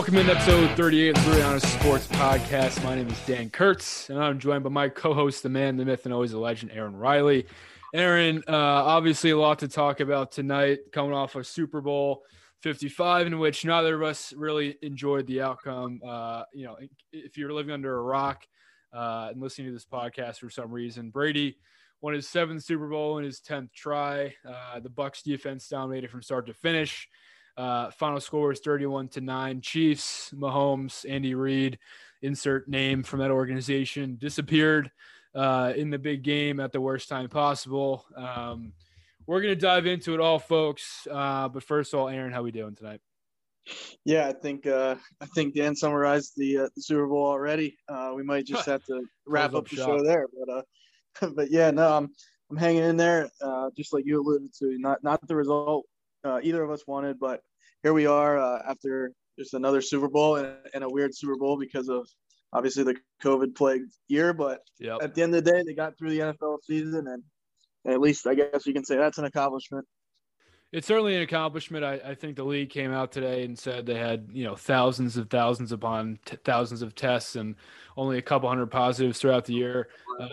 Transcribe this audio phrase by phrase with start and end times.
[0.00, 2.82] Welcome in episode 38 of the Three Honest Sports Podcast.
[2.82, 6.06] My name is Dan Kurtz, and I'm joined by my co-host, the man, the myth,
[6.06, 7.44] and always the legend, Aaron Riley.
[7.92, 12.22] Aaron, uh, obviously a lot to talk about tonight, coming off a Super Bowl
[12.62, 16.00] 55, in which neither of us really enjoyed the outcome.
[16.02, 16.78] Uh, you know,
[17.12, 18.46] if you're living under a rock
[18.94, 21.58] uh, and listening to this podcast for some reason, Brady
[22.00, 24.32] won his seventh Super Bowl in his 10th try.
[24.48, 27.06] Uh, the Bucks defense dominated from start to finish.
[27.60, 29.60] Uh, final score is 31 to 9.
[29.60, 31.78] Chiefs, Mahomes, Andy Reid,
[32.22, 34.90] insert name from that organization, disappeared
[35.34, 38.06] uh, in the big game at the worst time possible.
[38.16, 38.72] Um,
[39.26, 41.06] we're going to dive into it all, folks.
[41.10, 43.02] Uh, but first of all, Aaron, how are we doing tonight?
[44.06, 47.76] Yeah, I think uh, I think Dan summarized the, uh, the Super Bowl already.
[47.90, 49.86] Uh, we might just have to wrap up up the shop.
[49.86, 52.08] show there, but uh, but yeah, no, I'm
[52.50, 53.28] I'm hanging in there.
[53.42, 55.84] Uh, just like you alluded to, not not the result
[56.24, 57.42] uh, either of us wanted, but
[57.82, 61.58] here we are uh, after just another Super Bowl and, and a weird Super Bowl
[61.58, 62.06] because of
[62.52, 64.32] obviously the COVID plagued year.
[64.32, 64.98] But Yep.
[65.02, 67.22] at the end of the day, they got through the NFL season, and
[67.86, 69.86] at least I guess you can say that's an accomplishment.
[70.72, 71.84] It's certainly an accomplishment.
[71.84, 75.16] I, I think the league came out today and said they had, you know, thousands
[75.16, 77.56] of thousands upon t- thousands of tests and
[77.96, 79.88] only a couple hundred positives throughout the year.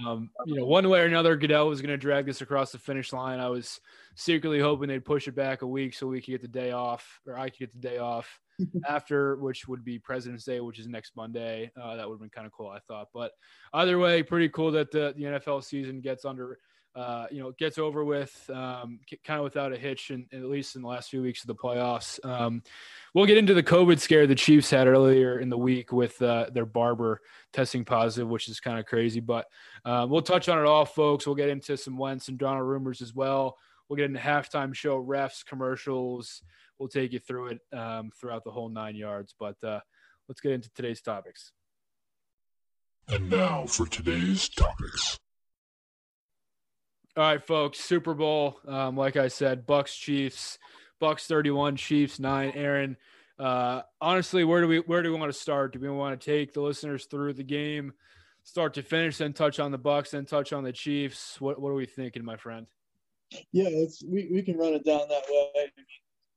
[0.05, 2.77] Um, you know, one way or another, Goodell was going to drag this across the
[2.77, 3.39] finish line.
[3.39, 3.79] I was
[4.13, 7.19] secretly hoping they'd push it back a week so we could get the day off,
[7.25, 8.39] or I could get the day off
[8.87, 11.71] after, which would be President's Day, which is next Monday.
[11.81, 13.07] Uh, that would have been kind of cool, I thought.
[13.13, 13.31] But
[13.73, 16.59] either way, pretty cool that the, the NFL season gets under
[16.97, 20.75] uh, you know, gets over with um, kind of without a hitch, and at least
[20.75, 22.23] in the last few weeks of the playoffs.
[22.25, 22.63] Um,
[23.13, 26.47] we'll get into the COVID scare the Chiefs had earlier in the week with uh,
[26.51, 27.21] their barber
[27.53, 29.19] testing positive, which is kind of crazy.
[29.19, 29.45] But
[29.85, 31.27] uh, we'll touch on it all, folks.
[31.27, 33.57] We'll get into some Wentz and Donald rumors as well.
[33.87, 36.41] We'll get into halftime show, refs, commercials.
[36.79, 39.35] We'll take you through it um, throughout the whole nine yards.
[39.39, 39.81] But uh,
[40.27, 41.51] let's get into today's topics.
[43.07, 45.19] And now for today's topics.
[47.17, 47.79] All right, folks.
[47.79, 48.59] Super Bowl.
[48.67, 50.59] Um, like I said, Bucks Chiefs.
[51.00, 52.51] Bucks thirty-one, Chiefs nine.
[52.53, 52.95] Aaron,
[53.39, 55.73] uh, honestly, where do we where do we want to start?
[55.73, 57.94] Do we want to take the listeners through the game,
[58.44, 61.41] start to finish, then touch on the Bucks, then touch on the Chiefs?
[61.41, 62.67] What what are we thinking, my friend?
[63.51, 65.72] Yeah, it's we, we can run it down that way.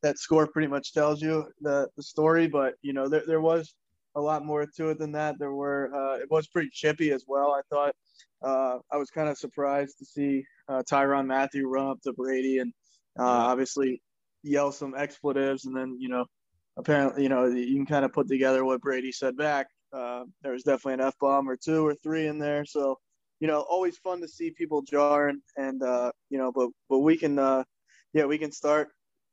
[0.03, 3.75] That score pretty much tells you the, the story, but you know there there was
[4.15, 5.39] a lot more to it than that.
[5.39, 7.53] There were uh, it was pretty chippy as well.
[7.53, 7.95] I thought
[8.43, 12.59] uh, I was kind of surprised to see uh, Tyrann Mathieu run up to Brady
[12.59, 12.73] and
[13.19, 14.01] uh, obviously
[14.43, 16.25] yell some expletives, and then you know
[16.77, 19.69] apparently you know you can kind of put together what Brady said back.
[19.93, 22.99] Uh, there was definitely an f bomb or two or three in there, so
[23.41, 27.17] you know always fun to see people jarring and uh, you know but but we
[27.17, 27.65] can uh,
[28.13, 28.89] yeah we can start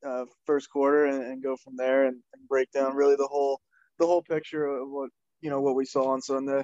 [0.06, 3.60] uh, first quarter and, and go from there and, and break down really the whole
[4.00, 5.10] the whole picture of what
[5.42, 6.64] you know what we saw on Sunday.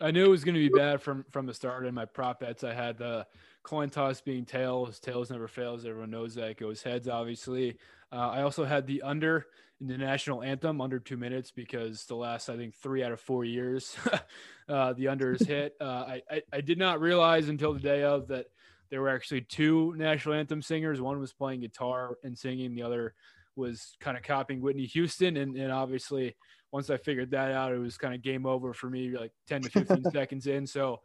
[0.00, 1.86] I knew it was going to be bad from from the start.
[1.86, 3.26] In my prop bets, I had the
[3.62, 5.00] coin toss being tails.
[5.00, 5.84] Tails never fails.
[5.84, 6.50] Everyone knows that.
[6.50, 7.78] It goes heads, obviously.
[8.12, 9.46] Uh, I also had the under
[9.80, 13.20] in the national anthem under two minutes because the last I think three out of
[13.20, 13.96] four years,
[14.68, 15.74] uh, the under is hit.
[15.80, 18.46] Uh, I, I I did not realize until the day of that
[18.90, 21.00] there were actually two national anthem singers.
[21.00, 22.74] One was playing guitar and singing.
[22.74, 23.14] The other
[23.56, 25.36] was kind of copying Whitney Houston.
[25.36, 26.36] And, and obviously,
[26.72, 29.62] once I figured that out, it was kind of game over for me, like 10
[29.62, 30.66] to 15 seconds in.
[30.66, 31.00] So,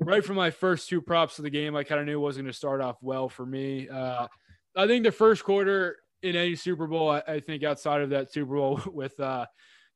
[0.00, 2.44] right from my first two props of the game, I kind of knew it wasn't
[2.44, 3.88] going to start off well for me.
[3.88, 4.26] Uh,
[4.76, 8.32] I think the first quarter in any Super Bowl, I, I think outside of that
[8.32, 9.46] Super Bowl with uh,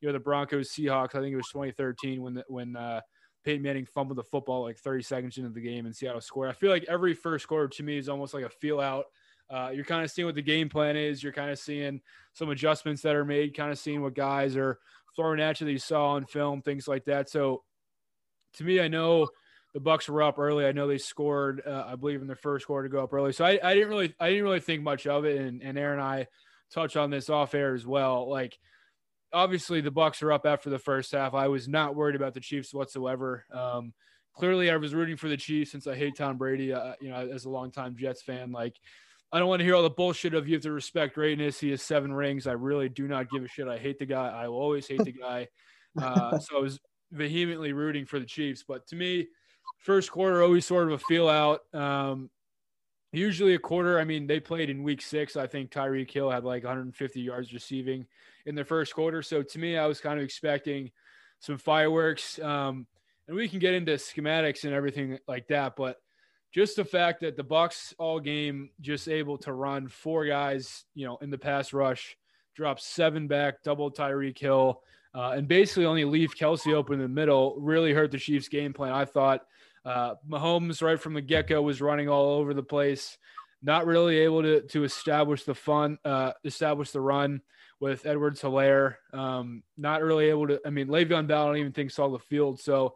[0.00, 1.14] you know the Broncos Seahawks.
[1.14, 3.00] I think it was 2013 when the, when uh,
[3.44, 6.50] Peyton Manning fumbled the football like 30 seconds into the game and Seattle scored.
[6.50, 9.06] I feel like every first quarter to me is almost like a feel out.
[9.48, 11.22] Uh, you're kind of seeing what the game plan is.
[11.22, 12.00] You're kind of seeing
[12.32, 14.80] some adjustments that are made, kind of seeing what guys are
[15.16, 17.28] throwing at you that you saw on film, things like that.
[17.28, 17.62] So
[18.54, 19.28] to me, I know
[19.74, 20.66] the Bucks were up early.
[20.66, 23.32] I know they scored, uh, I believe, in the first quarter to go up early.
[23.32, 25.40] So I, I didn't really, I didn't really think much of it.
[25.40, 26.26] And, and Aaron and I
[26.72, 28.28] touch on this off air as well.
[28.28, 28.58] Like
[29.32, 31.34] obviously the Bucks are up after the first half.
[31.34, 33.44] I was not worried about the Chiefs whatsoever.
[33.52, 33.92] Um,
[34.34, 36.72] clearly, I was rooting for the Chiefs since I hate Tom Brady.
[36.72, 38.76] Uh, you know, as a longtime Jets fan, like
[39.32, 41.58] I don't want to hear all the bullshit of you have to respect greatness.
[41.58, 42.46] He has seven rings.
[42.46, 43.66] I really do not give a shit.
[43.66, 44.28] I hate the guy.
[44.28, 45.48] I will always hate the guy.
[46.00, 46.78] Uh, so I was
[47.12, 48.64] vehemently rooting for the Chiefs.
[48.66, 49.26] But to me,
[49.78, 51.60] first quarter always sort of a feel out.
[51.74, 52.30] Um,
[53.12, 53.98] usually a quarter.
[53.98, 55.36] I mean, they played in week six.
[55.36, 58.06] I think Tyreek Hill had like 150 yards receiving
[58.46, 59.22] in the first quarter.
[59.22, 60.90] So to me, I was kind of expecting
[61.40, 62.38] some fireworks.
[62.38, 62.86] Um,
[63.26, 65.96] and we can get into schematics and everything like that, but
[66.56, 71.06] just the fact that the Bucks all game just able to run four guys, you
[71.06, 72.16] know, in the pass rush,
[72.54, 74.80] drop seven back, double Tyreek Hill,
[75.14, 78.72] uh, and basically only leave Kelce open in the middle really hurt the Chiefs' game
[78.72, 78.92] plan.
[78.92, 79.42] I thought
[79.84, 83.18] uh, Mahomes right from the get go was running all over the place,
[83.62, 87.42] not really able to to establish the fun, uh, establish the run
[87.80, 88.94] with Edwards Helaire.
[89.12, 90.58] Um, not really able to.
[90.64, 92.60] I mean, Le'Veon Bell, I don't even think saw the field.
[92.60, 92.94] So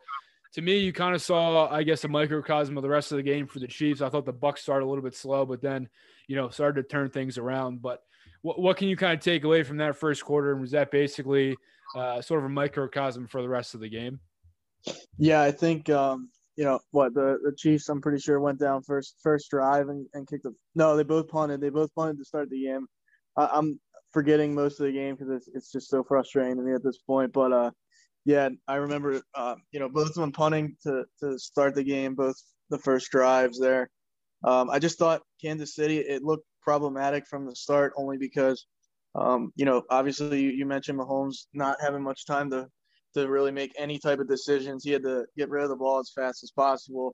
[0.55, 3.23] to me, you kind of saw, I guess, a microcosm of the rest of the
[3.23, 4.01] game for the Chiefs.
[4.01, 5.89] I thought the Bucks started a little bit slow, but then
[6.27, 7.83] you know started to turn things around.
[7.83, 8.01] But
[8.43, 10.53] what what can you kind of take away from that first quarter?
[10.53, 11.57] And was that basically
[11.97, 14.21] uh, sort of a microcosm for the rest of the game?
[15.19, 17.89] Yeah, I think um, you know what the the Chiefs.
[17.89, 20.53] I'm pretty sure went down first first drive and, and kicked the.
[20.75, 21.61] No, they both punted.
[21.61, 22.87] They both punted to start the game.
[23.37, 23.79] I, I'm
[24.13, 26.99] forgetting most of the game because it's, it's just so frustrating to me at this
[26.99, 27.33] point.
[27.33, 27.71] But uh,
[28.31, 32.15] yeah, I remember uh, you know both of them punting to to start the game,
[32.15, 32.37] both
[32.71, 33.91] the first drives there.
[34.45, 38.67] Um, I just thought Kansas City it looked problematic from the start only because
[39.17, 42.69] um, you know obviously you, you mentioned Mahomes not having much time to
[43.15, 44.85] to really make any type of decisions.
[44.85, 47.13] He had to get rid of the ball as fast as possible.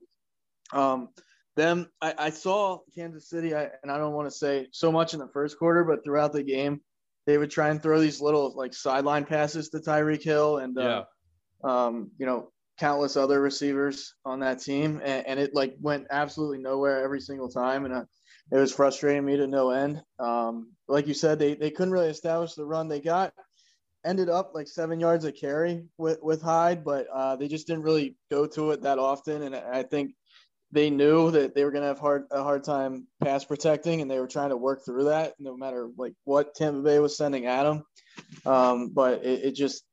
[0.71, 1.09] Um,
[1.55, 5.15] them, I, I saw Kansas City, I, and I don't want to say so much
[5.15, 6.81] in the first quarter, but throughout the game,
[7.27, 11.03] they would try and throw these little like sideline passes to Tyreek Hill and uh,
[11.63, 16.59] um, you know countless other receivers on that team, and, and, it like went absolutely
[16.59, 18.03] nowhere every single time, and uh,
[18.51, 20.01] it was frustrating me to no end.
[20.19, 22.87] Um, like you said, they they couldn't really establish the run.
[22.87, 23.33] They got
[24.05, 27.83] ended up like seven yards of carry with with Hyde, but uh, they just didn't
[27.83, 30.13] really go to it that often, and I think
[30.71, 34.11] they knew that they were going to have hard a hard time pass protecting, and
[34.11, 37.45] they were trying to work through that, no matter like what Tampa Bay was sending
[37.45, 37.83] at them.
[38.45, 39.83] Um, but it, it, just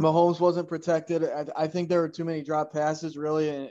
[0.00, 1.24] Mahomes wasn't protected.
[1.24, 3.70] I, I, think there were too many drop passes, really, and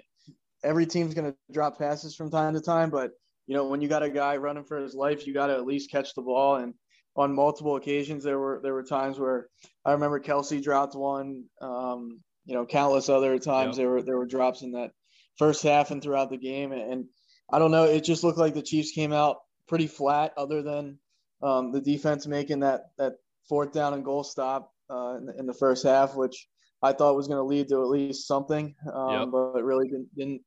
[0.63, 2.91] every team's going to drop passes from time to time.
[2.91, 3.11] But
[3.47, 5.65] you know, when you got a guy running for his life, you got to at
[5.65, 6.57] least catch the ball.
[6.57, 6.73] And
[7.15, 9.47] on multiple occasions, there were there were times where
[9.83, 11.45] I remember Kelce dropped one.
[11.61, 13.83] Um, you know, countless other times yep.
[13.83, 14.91] there were there were drops in that
[15.38, 16.72] first half and throughout the game.
[16.72, 17.06] And
[17.51, 19.38] I don't know, it just looked like the Chiefs came out
[19.68, 21.00] pretty flat, other than
[21.42, 23.13] um, the defense making that that
[23.48, 26.48] fourth down and goal stop uh, in, the, in, the, first half, which
[26.81, 29.30] I thought was going to lead to at least something, um, yep.
[29.31, 30.42] but it really didn't, didn't,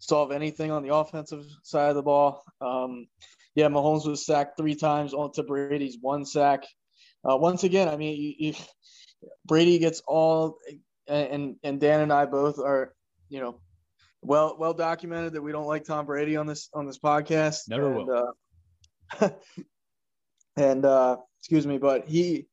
[0.00, 2.44] solve anything on the offensive side of the ball.
[2.60, 3.06] Um,
[3.54, 6.64] yeah, Mahomes was sacked three times on to Brady's one sack.
[7.24, 8.54] Uh, once again, I mean, you, you,
[9.46, 10.58] Brady gets all,
[11.06, 12.94] and and Dan and I both are,
[13.30, 13.60] you know,
[14.24, 17.68] well well documented that we don't like Tom Brady on this on this podcast.
[17.68, 18.32] Never and, will.
[19.20, 19.28] Uh,
[20.56, 22.46] and uh, excuse me, but he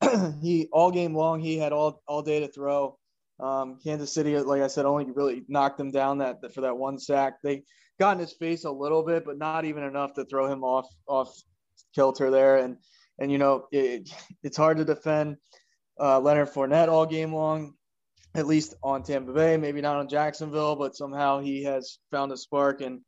[0.42, 2.98] he all game long he had all all day to throw.
[3.38, 6.98] Um, Kansas City, like I said, only really knocked him down that for that one
[6.98, 7.34] sack.
[7.42, 7.64] They
[7.98, 10.86] got in his face a little bit, but not even enough to throw him off
[11.06, 11.34] off
[11.94, 12.58] kilter there.
[12.58, 12.78] And
[13.18, 14.08] and you know it,
[14.42, 15.36] it's hard to defend
[16.00, 17.74] uh, Leonard Fournette all game long
[18.36, 22.36] at least on Tampa Bay, maybe not on Jacksonville, but somehow he has found a
[22.36, 23.00] spark and,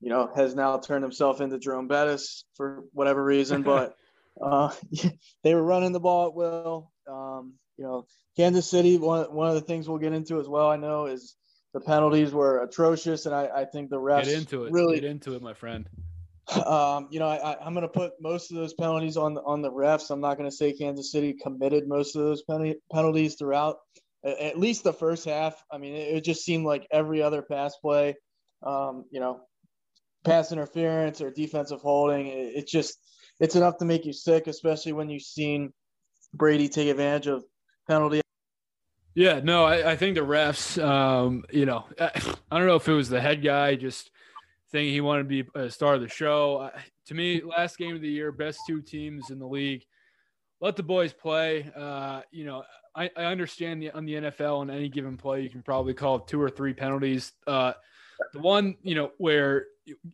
[0.00, 3.62] you know, has now turned himself into Jerome Bettis for whatever reason.
[3.64, 3.94] But
[4.40, 4.72] uh,
[5.42, 6.92] they were running the ball at will.
[7.10, 8.06] Um, you know,
[8.36, 11.34] Kansas City, one, one of the things we'll get into as well, I know, is
[11.74, 13.26] the penalties were atrocious.
[13.26, 14.72] And I, I think the refs get into it.
[14.72, 15.88] really get into it, my friend.
[16.64, 19.70] Um, you know, I am going to put most of those penalties on on the
[19.70, 20.10] refs.
[20.10, 23.76] I'm not going to say Kansas City committed most of those penalty, penalties throughout
[24.24, 25.62] at least the first half.
[25.70, 28.16] I mean, it, just seemed like every other pass play,
[28.62, 29.40] um, you know,
[30.24, 32.26] pass interference or defensive holding.
[32.26, 32.98] It, it's just
[33.40, 35.72] it's enough to make you sick, especially when you've seen
[36.34, 37.44] Brady take advantage of
[37.86, 38.20] penalty.
[39.14, 42.10] Yeah, no, I, I think the refs, um, you know, I,
[42.52, 44.12] I, don't know if it was the head guy just
[44.70, 46.70] thinking he wanted to be a star of the show.
[47.06, 49.84] to me, last game of the year, best two teams in the league.
[50.60, 51.70] Let the boys play.
[51.74, 52.62] Uh, you know,
[52.98, 56.18] I, I understand the, on the NFL on any given play, you can probably call
[56.18, 57.32] two or three penalties.
[57.46, 57.72] Uh,
[58.32, 59.66] the one, you know, where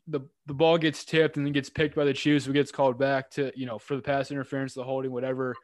[0.07, 2.99] the the ball gets tipped and then gets picked by the Chiefs, who gets called
[2.99, 5.55] back to, you know, for the pass interference, the holding, whatever.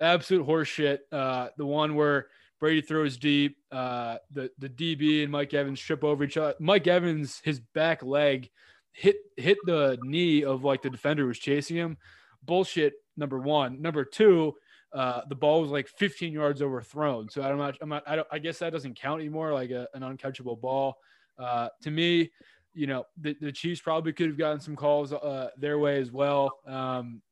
[0.00, 0.98] Absolute horseshit.
[1.10, 2.28] Uh, the one where
[2.60, 3.56] Brady throws deep.
[3.72, 6.54] Uh, the the DB and Mike Evans trip over each other.
[6.60, 8.48] Mike Evans, his back leg
[8.92, 11.96] hit hit the knee of like the defender was chasing him.
[12.44, 12.94] Bullshit.
[13.16, 13.82] Number one.
[13.82, 14.54] Number two.
[14.92, 17.28] Uh, the ball was like 15 yards overthrown.
[17.28, 17.76] So I'm not.
[17.80, 18.02] I'm not.
[18.06, 19.52] I, don't, I guess that doesn't count anymore.
[19.52, 20.96] Like a, an uncatchable ball.
[21.38, 22.30] Uh, to me,
[22.74, 26.10] you know, the, the Chiefs probably could have gotten some calls uh, their way as
[26.10, 26.58] well.
[26.66, 27.22] Um,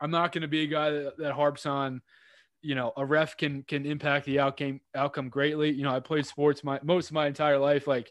[0.00, 2.00] I'm not going to be a guy that, that harps on
[2.62, 6.26] you know a ref can can impact the outcome outcome greatly you know i played
[6.26, 8.10] sports my most of my entire life like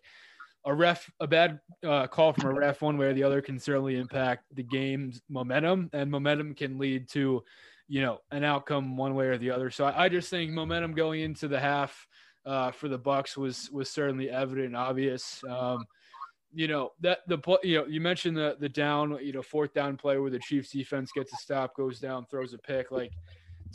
[0.65, 3.60] a ref a bad uh, call from a ref one way or the other can
[3.60, 7.44] certainly impact the game's momentum and momentum can lead to
[7.88, 10.94] you know an outcome one way or the other so i, I just think momentum
[10.94, 12.08] going into the half
[12.46, 15.84] uh, for the bucks was was certainly evident and obvious um,
[16.54, 19.98] you know that the you know you mentioned the the down you know fourth down
[19.98, 23.12] play where the chiefs defense gets a stop goes down throws a pick like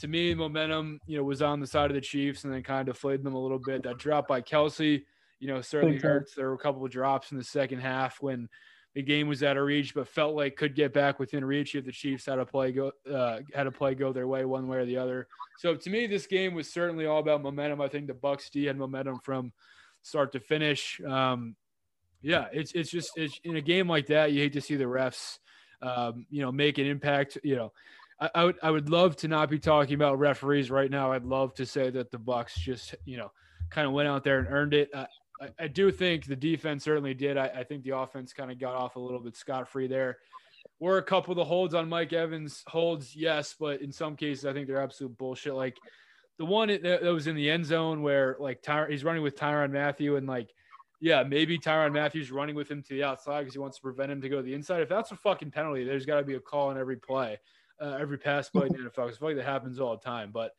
[0.00, 2.88] to me, momentum, you know, was on the side of the Chiefs and then kind
[2.88, 3.82] of deflated them a little bit.
[3.82, 5.02] That drop by Kelce,
[5.38, 6.34] you know, certainly hurts.
[6.34, 8.48] There were a couple of drops in the second half when
[8.94, 11.84] the game was out of reach, but felt like could get back within reach if
[11.84, 14.78] the Chiefs had a play go uh, had a play go their way one way
[14.78, 15.28] or the other.
[15.58, 17.80] So to me, this game was certainly all about momentum.
[17.80, 19.52] I think the Bucks D had momentum from
[20.02, 21.00] start to finish.
[21.06, 21.54] Um,
[22.22, 24.84] yeah, it's it's just it's, in a game like that, you hate to see the
[24.84, 25.38] refs,
[25.82, 27.38] um, you know, make an impact.
[27.44, 27.72] You know,
[28.20, 31.12] I, I, would I would love to not be talking about referees right now.
[31.12, 33.30] I'd love to say that the Bucks just you know
[33.70, 34.90] kind of went out there and earned it.
[35.58, 37.36] I do think the defense certainly did.
[37.36, 40.18] I, I think the offense kind of got off a little bit scot free there.
[40.78, 44.44] Were a couple of the holds on Mike Evans holds, yes, but in some cases
[44.44, 45.54] I think they're absolute bullshit.
[45.54, 45.78] Like
[46.38, 49.72] the one that was in the end zone where like Ty- he's running with Tyrann
[49.72, 50.50] Mathieu and like
[51.00, 54.12] yeah, maybe Tyrann Mathieu's running with him to the outside because he wants to prevent
[54.12, 54.82] him to go to the inside.
[54.82, 57.38] If that's a fucking penalty, there's got to be a call on every play
[57.80, 59.08] uh, every pass play in the NFL.
[59.08, 60.30] I feel like that happens all the time.
[60.32, 60.52] But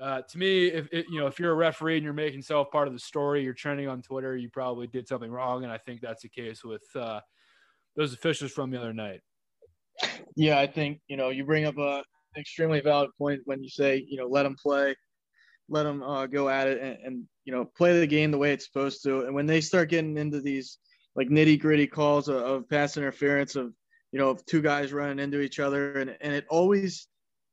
[0.00, 2.70] uh, to me, if it, you know if you're a referee and you're making yourself
[2.70, 5.78] part of the story, you're trending on Twitter, you probably did something wrong, and I
[5.78, 7.20] think that's the case with uh,
[7.96, 9.20] those officials from the other night.
[10.36, 12.02] Yeah, I think you know you bring up a
[12.36, 14.94] extremely valid point when you say you know let them play,
[15.68, 18.52] let them uh, go at it, and, and you know play the game the way
[18.52, 19.22] it's supposed to.
[19.22, 20.78] And when they start getting into these
[21.16, 23.72] like nitty gritty calls of, of pass interference of
[24.12, 27.06] you know, of two guys running into each other, and and it always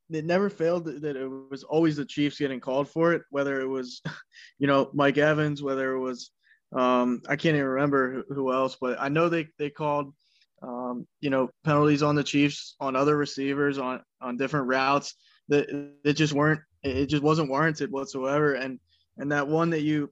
[0.09, 3.67] it never failed that it was always the Chiefs getting called for it, whether it
[3.67, 4.01] was,
[4.59, 6.31] you know, Mike Evans, whether it was,
[6.75, 10.13] um, I can't even remember who else, but I know they they called,
[10.61, 15.15] um, you know, penalties on the Chiefs on other receivers on on different routes
[15.49, 15.69] that
[16.03, 18.79] it just weren't it just wasn't warranted whatsoever, and
[19.17, 20.11] and that one that you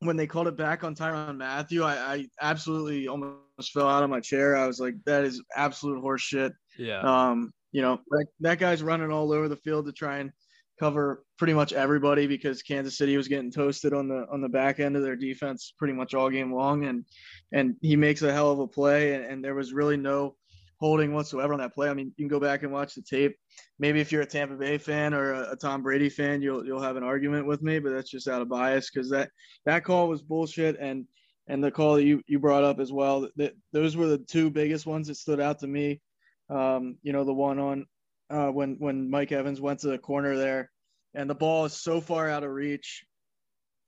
[0.00, 4.10] when they called it back on Tyrann Mathieu, I, I, absolutely almost fell out of
[4.10, 4.56] my chair.
[4.56, 6.50] I was like, that is absolute horseshit.
[6.76, 7.00] Yeah.
[7.02, 10.32] Um, you know, that, that guy's running all over the field to try and
[10.78, 14.80] cover pretty much everybody because Kansas City was getting toasted on the on the back
[14.80, 17.04] end of their defense pretty much all game long, and
[17.52, 20.36] and he makes a hell of a play, and, and there was really no
[20.82, 21.88] holding whatsoever on that play.
[21.88, 23.36] I mean, you can go back and watch the tape.
[23.78, 26.82] Maybe if you're a Tampa Bay fan or a, a Tom Brady fan, you'll you'll
[26.82, 29.30] have an argument with me, but that's just out of bias because that
[29.64, 31.06] that call was bullshit and
[31.46, 33.28] and the call that you you brought up as well.
[33.36, 36.00] That those were the two biggest ones that stood out to me.
[36.52, 37.86] Um, you know, the one on
[38.30, 40.70] uh, when when Mike Evans went to the corner there,
[41.14, 43.04] and the ball is so far out of reach,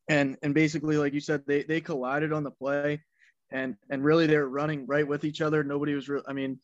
[0.09, 3.01] and and basically like you said, they they collided on the play
[3.51, 5.65] and and really they're running right with each other.
[5.65, 6.23] Nobody was real.
[6.27, 6.59] I mean,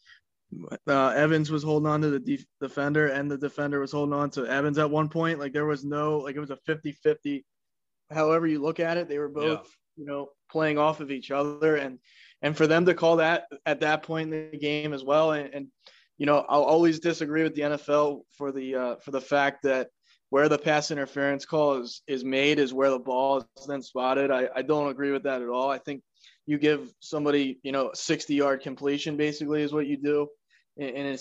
[0.86, 4.30] uh, Evans was holding on to the def- defender and the defender was holding on
[4.30, 5.38] to Evans at one point.
[5.38, 7.44] Like there was no, like it was a 50 50.
[8.10, 10.02] However, you look at it, they were both, yeah.
[10.02, 11.76] you know, playing off of each other.
[11.76, 11.98] And,
[12.42, 15.32] and for them to call that at that point in the game as well.
[15.32, 15.66] And, and
[16.18, 19.88] you know, I'll always disagree with the NFL for the, uh, for the fact that
[20.30, 24.30] where the pass interference call is, is made is where the ball is then spotted.
[24.30, 25.70] I, I don't agree with that at all.
[25.70, 26.02] I think
[26.46, 30.28] you give somebody, you know, 60 yard completion basically is what you do
[30.76, 31.18] in, in a,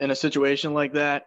[0.00, 1.26] in a situation like that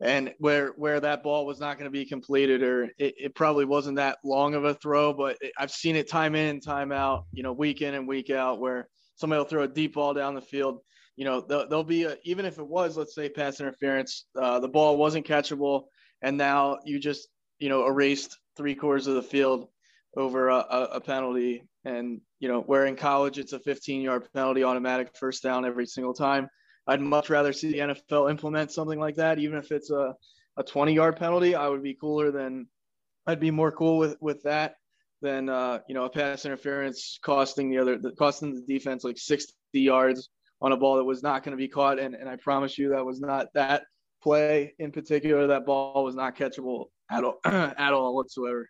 [0.00, 3.64] and where where that ball was not going to be completed or it, it, probably
[3.64, 7.24] wasn't that long of a throw but it, i've seen it time in time out
[7.32, 10.34] you know week in and week out where somebody will throw a deep ball down
[10.34, 10.80] the field
[11.16, 14.68] you know there'll be a, even if it was let's say pass interference uh, the
[14.68, 15.86] ball wasn't catchable
[16.22, 17.28] and now you just
[17.58, 19.68] you know, erased three quarters of the field
[20.16, 21.62] over a, a, penalty.
[21.84, 25.86] And, you know, where in college it's a 15 yard penalty, automatic first down every
[25.86, 26.48] single time.
[26.88, 30.14] I'd much rather see the NFL implement something like that, even if it's a,
[30.56, 31.54] a 20 yard penalty.
[31.54, 32.66] I would be cooler than,
[33.26, 34.76] I'd be more cool with, with that
[35.20, 39.54] than, uh, you know, a pass interference costing the other, costing the defense like 60
[39.74, 40.30] yards
[40.62, 41.98] on a ball that was not going to be caught.
[41.98, 43.84] And, and I promise you that was not that
[44.22, 45.46] play in particular.
[45.48, 48.68] That ball was not catchable at all, at all whatsoever.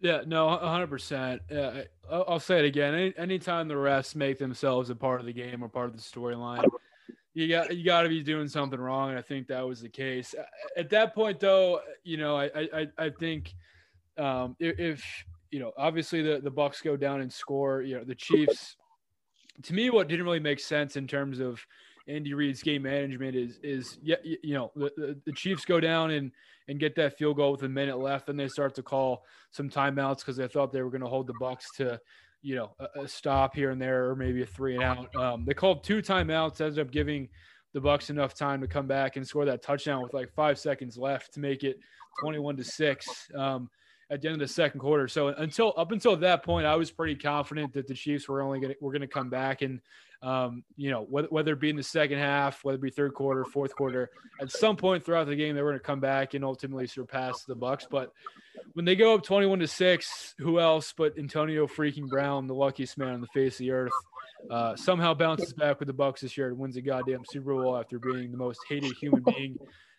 [0.00, 1.40] Yeah, no, 100%.
[1.50, 2.94] Yeah, I'll say it again.
[2.94, 6.02] Any, anytime the refs make themselves a part of the game or part of the
[6.02, 6.64] storyline,
[7.34, 9.88] you got you got to be doing something wrong, and I think that was the
[9.88, 10.34] case.
[10.76, 13.54] At that point, though, you know, I I, I think
[14.18, 15.02] um, if,
[15.50, 18.76] you know, obviously the the Bucks go down and score, you know, the Chiefs.
[19.64, 21.64] To me, what didn't really make sense in terms of
[22.08, 26.32] Andy Reid's game management is is you know the, the, the, Chiefs go down and
[26.68, 29.70] and get that field goal with a minute left, and they start to call some
[29.70, 32.00] timeouts because they thought they were going to hold the Bucks to
[32.42, 35.14] you know a, a, stop here and there or maybe a three and out.
[35.16, 37.28] Um, they called two timeouts, ended up giving
[37.72, 40.98] the Bucks enough time to come back and score that touchdown with like five seconds
[40.98, 41.78] left to make it
[42.20, 43.06] twenty one to six.
[43.34, 43.70] Um,
[44.12, 45.08] at the end of the second quarter.
[45.08, 48.60] So until up until that point, I was pretty confident that the Chiefs were only
[48.60, 49.80] to were going to come back and
[50.22, 53.14] um, you know whether, whether it be in the second half, whether it be third
[53.14, 56.34] quarter, fourth quarter, at some point throughout the game they were going to come back
[56.34, 57.86] and ultimately surpass the Bucks.
[57.90, 58.12] But
[58.74, 62.98] when they go up twenty-one to six, who else but Antonio freaking Brown, the luckiest
[62.98, 63.92] man on the face of the earth,
[64.50, 67.76] uh, somehow bounces back with the Bucks this year and wins a goddamn Super Bowl
[67.76, 69.56] after being the most hated human being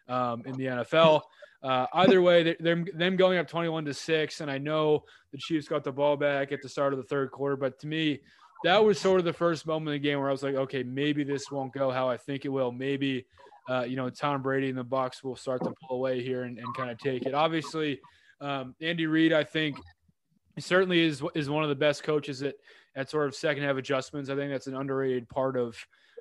[0.07, 1.21] um, in the NFL.
[1.61, 5.67] Uh, either way, they're, them going up 21 to six, and I know the Chiefs
[5.67, 8.19] got the ball back at the start of the third quarter, but to me,
[8.65, 10.83] that was sort of the first moment in the game where I was like, okay,
[10.83, 12.71] maybe this won't go how I think it will.
[12.71, 13.25] Maybe,
[13.69, 16.57] uh, you know, Tom Brady and the Bucks will start to pull away here and,
[16.57, 17.33] and kind of take it.
[17.33, 17.99] Obviously,
[18.43, 19.77] um, Andy Reid, I think,
[20.59, 22.55] certainly is is one of the best coaches at
[22.95, 24.29] at sort of second half adjustments.
[24.29, 25.75] I think that's an underrated part of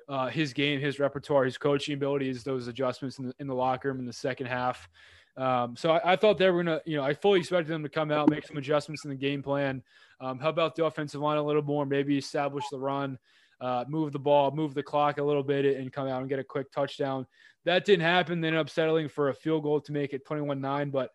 [0.09, 3.89] uh, his game, his repertoire, his coaching abilities, those adjustments in the, in the locker
[3.89, 4.89] room in the second half.
[5.37, 7.89] Um, so I, I, thought they were to, you know, I fully expected them to
[7.89, 9.81] come out, make some adjustments in the game plan,
[10.21, 13.17] um, help out the offensive line a little more, maybe establish the run,
[13.59, 16.37] uh, move the ball, move the clock a little bit, and come out and get
[16.37, 17.25] a quick touchdown.
[17.65, 18.41] That didn't happen.
[18.41, 20.89] They ended up settling for a field goal to make it 21 9.
[20.91, 21.09] But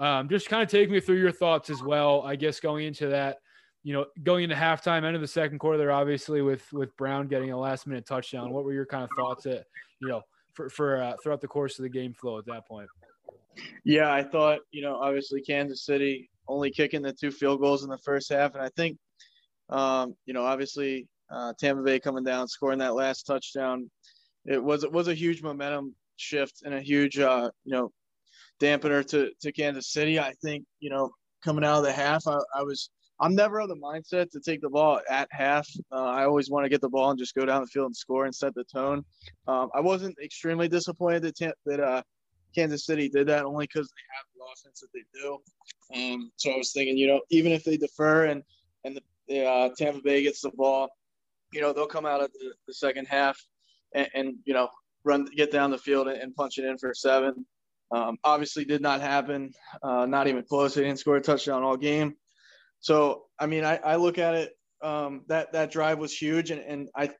[0.00, 3.08] um, just kind of take me through your thoughts as well, I guess, going into
[3.08, 3.36] that
[3.82, 7.28] you know, going into halftime, end of the second quarter, there obviously with with Brown
[7.28, 8.52] getting a last minute touchdown.
[8.52, 9.64] What were your kind of thoughts at
[10.00, 12.88] you know for for uh, throughout the course of the game flow at that point?
[13.84, 17.90] Yeah, I thought you know obviously Kansas City only kicking the two field goals in
[17.90, 18.98] the first half, and I think
[19.70, 23.90] um, you know obviously uh, Tampa Bay coming down scoring that last touchdown,
[24.44, 27.92] it was it was a huge momentum shift and a huge uh, you know
[28.60, 30.18] dampener to to Kansas City.
[30.18, 31.10] I think you know
[31.44, 34.62] coming out of the half, I, I was I'm never of the mindset to take
[34.62, 35.68] the ball at half.
[35.92, 37.96] Uh, I always want to get the ball and just go down the field and
[37.96, 39.04] score and set the tone.
[39.46, 42.02] Um, I wasn't extremely disappointed that, that uh,
[42.54, 45.38] Kansas City did that only because they have the offense that they do.
[45.94, 48.42] Um, so I was thinking, you know, even if they defer and
[48.84, 50.88] and the, the uh, Tampa Bay gets the ball,
[51.52, 53.38] you know, they'll come out of the, the second half
[53.94, 54.68] and, and, you know
[55.04, 57.46] run get down the field and, and punch it in for seven.
[57.92, 59.52] Um, obviously, did not happen.
[59.82, 60.74] Uh, not even close.
[60.74, 62.14] They didn't score a touchdown all game.
[62.80, 66.60] So I mean, I, I look at it um, that that drive was huge, and,
[66.60, 67.10] and I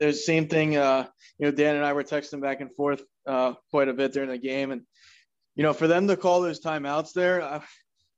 [0.00, 0.76] there's the same thing.
[0.76, 1.06] Uh,
[1.38, 4.30] you know, Dan and I were texting back and forth uh, quite a bit during
[4.30, 4.82] the game, and
[5.56, 7.62] you know, for them to call those timeouts there, I,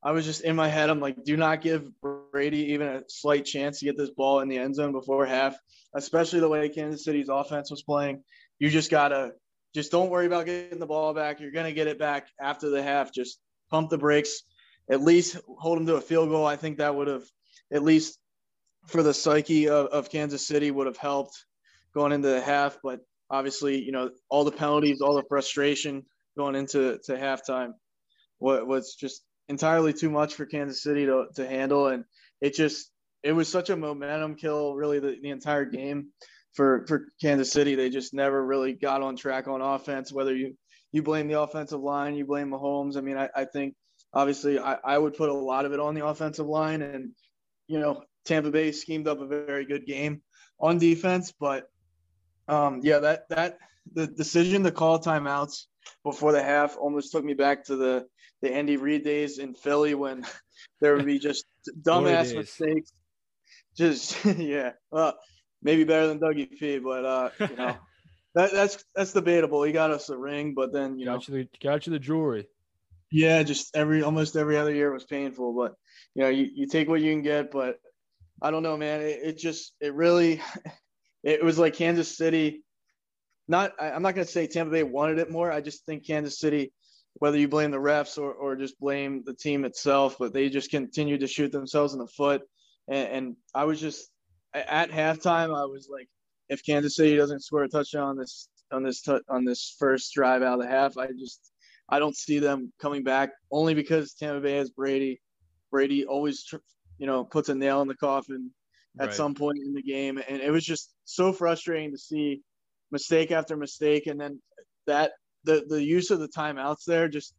[0.02, 0.90] I was just in my head.
[0.90, 1.88] I'm like, do not give
[2.32, 5.56] Brady even a slight chance to get this ball in the end zone before half,
[5.94, 8.22] especially the way Kansas City's offense was playing.
[8.58, 9.32] You just gotta
[9.74, 11.40] just don't worry about getting the ball back.
[11.40, 13.12] You're gonna get it back after the half.
[13.12, 14.42] Just pump the brakes
[14.90, 16.44] at least hold them to a field goal.
[16.44, 17.24] I think that would have,
[17.72, 18.18] at least
[18.88, 21.44] for the psyche of, of Kansas City, would have helped
[21.94, 22.78] going into the half.
[22.82, 26.04] But obviously, you know, all the penalties, all the frustration
[26.36, 27.72] going into to halftime
[28.40, 31.86] was just entirely too much for Kansas City to, to handle.
[31.86, 32.04] And
[32.40, 32.90] it just,
[33.22, 36.08] it was such a momentum kill, really, the, the entire game
[36.54, 37.74] for, for Kansas City.
[37.74, 40.56] They just never really got on track on offense, whether you,
[40.92, 42.96] you blame the offensive line, you blame Mahomes.
[42.96, 43.74] I mean, I, I think
[44.12, 47.12] obviously I, I would put a lot of it on the offensive line and
[47.68, 50.22] you know Tampa Bay schemed up a very good game
[50.58, 51.68] on defense but
[52.48, 53.58] um, yeah that that
[53.92, 55.66] the decision to call timeouts
[56.04, 58.06] before the half almost took me back to the
[58.42, 60.24] the Andy Reid days in Philly when
[60.80, 61.44] there would be just
[61.82, 62.92] dumbass mistakes
[63.76, 64.72] just yeah
[65.62, 67.76] maybe better than Dougie P but uh you know
[68.34, 71.44] that, that's that's debatable he got us a ring but then you got know you
[71.44, 72.46] the, got you the jewelry
[73.12, 75.74] Yeah, just every almost every other year was painful, but
[76.14, 77.50] you know, you, you take what you can get.
[77.50, 77.80] But
[78.40, 79.00] I don't know, man.
[79.00, 80.40] It, it just it really
[81.24, 82.62] it was like Kansas City.
[83.48, 85.50] Not I, I'm not gonna say Tampa Bay wanted it more.
[85.50, 86.72] I just think Kansas City,
[87.14, 90.70] whether you blame the refs or, or just blame the team itself, but they just
[90.70, 92.42] continued to shoot themselves in the foot.
[92.88, 94.08] And, and I was just
[94.54, 96.08] at halftime, I was like,
[96.48, 100.42] if Kansas City doesn't score a touchdown on this on this on this first drive
[100.42, 101.52] out of the half, I just
[101.88, 105.20] I don't see them coming back only because Tampa Bay has Brady.
[105.70, 106.44] Brady always,
[106.98, 108.50] you know, puts a nail in the coffin
[108.98, 109.14] at right.
[109.14, 112.42] some point in the game, and it was just so frustrating to see
[112.90, 114.40] mistake after mistake, and then
[114.86, 115.12] that
[115.44, 117.34] the the use of the timeouts there just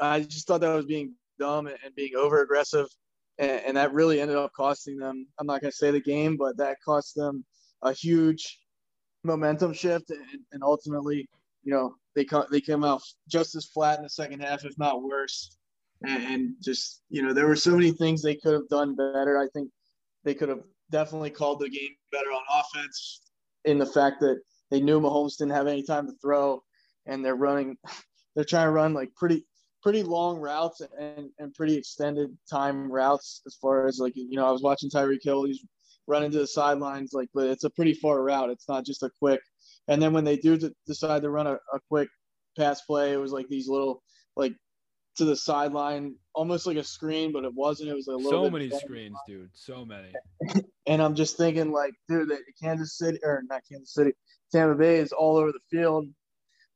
[0.00, 2.86] I just thought that was being dumb and being over aggressive,
[3.38, 5.26] and, and that really ended up costing them.
[5.38, 7.44] I'm not gonna say the game, but that cost them
[7.82, 8.60] a huge
[9.24, 11.28] momentum shift, and, and ultimately,
[11.62, 14.78] you know, they come they came out just as flat in the second half, if
[14.78, 15.56] not worse.
[16.04, 19.38] And, and just you know, there were so many things they could have done better.
[19.38, 19.70] I think
[20.24, 23.20] they could have definitely called the game better on offense.
[23.64, 24.40] In the fact that
[24.70, 26.62] they knew Mahomes didn't have any time to throw,
[27.06, 27.76] and they're running,
[28.34, 29.46] they're trying to run like pretty
[29.82, 34.46] pretty long routes and, and pretty extended time routes as far as like you know
[34.46, 35.64] I was watching Tyreek Hill he's
[36.06, 39.10] running to the sidelines like but it's a pretty far route it's not just a
[39.18, 39.40] quick
[39.88, 42.08] and then when they do decide to run a, a quick
[42.56, 44.02] pass play, it was like these little
[44.36, 44.54] like
[45.16, 47.90] to the sideline, almost like a screen, but it wasn't.
[47.90, 48.44] It was a little.
[48.44, 49.50] So many screens, dude.
[49.52, 50.12] So many.
[50.86, 54.12] and I'm just thinking, like, dude, that Kansas City or not Kansas City,
[54.52, 56.06] Tampa Bay is all over the field.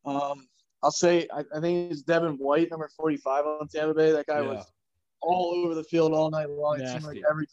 [0.05, 0.47] Um,
[0.87, 4.13] I'll say, I, I think it's Devin White, number 45 on Tampa Bay.
[4.13, 4.51] That guy yeah.
[4.51, 4.73] was
[5.21, 6.79] all over the field all night long.
[6.79, 6.85] Nasty.
[6.85, 7.49] It seemed like every.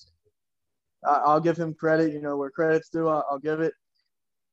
[1.03, 2.13] I'll give him credit.
[2.13, 3.07] You know where credit's due.
[3.07, 3.73] I'll, I'll give it.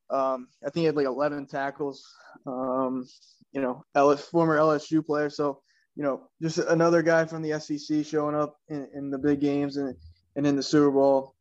[0.09, 2.11] Um, I think he had like 11 tackles.
[2.47, 3.07] Um,
[3.53, 5.29] you know, LS, former LSU player.
[5.29, 5.61] So,
[5.95, 9.77] you know, just another guy from the SEC showing up in, in the big games
[9.77, 9.95] and,
[10.37, 11.35] and in the Super Bowl.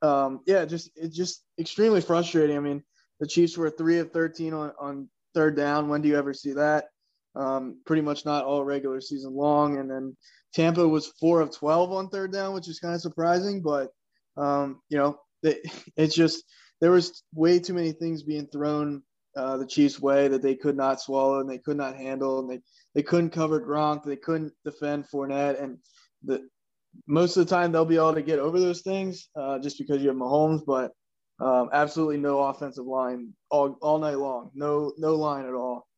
[0.00, 2.56] Um, yeah, just it's just extremely frustrating.
[2.56, 2.82] I mean,
[3.20, 5.88] the Chiefs were three of 13 on, on third down.
[5.88, 6.86] When do you ever see that?
[7.34, 9.78] Um, pretty much not all regular season long.
[9.78, 10.16] And then
[10.54, 13.90] Tampa was four of 12 on third down, which is kind of surprising, but
[14.36, 15.60] um, you know, it,
[15.96, 16.44] it's just
[16.80, 19.02] there was way too many things being thrown
[19.36, 22.50] uh, the Chiefs' way that they could not swallow and they could not handle, and
[22.50, 22.60] they
[22.94, 25.78] they couldn't cover Gronk, they couldn't defend Fournette, and
[26.22, 26.46] the
[27.06, 30.02] most of the time they'll be able to get over those things uh, just because
[30.02, 30.92] you have Mahomes, but
[31.42, 35.88] um, absolutely no offensive line all, all night long, no no line at all.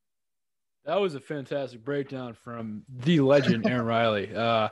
[0.87, 4.35] That was a fantastic breakdown from the legend Aaron Riley.
[4.35, 4.69] Uh,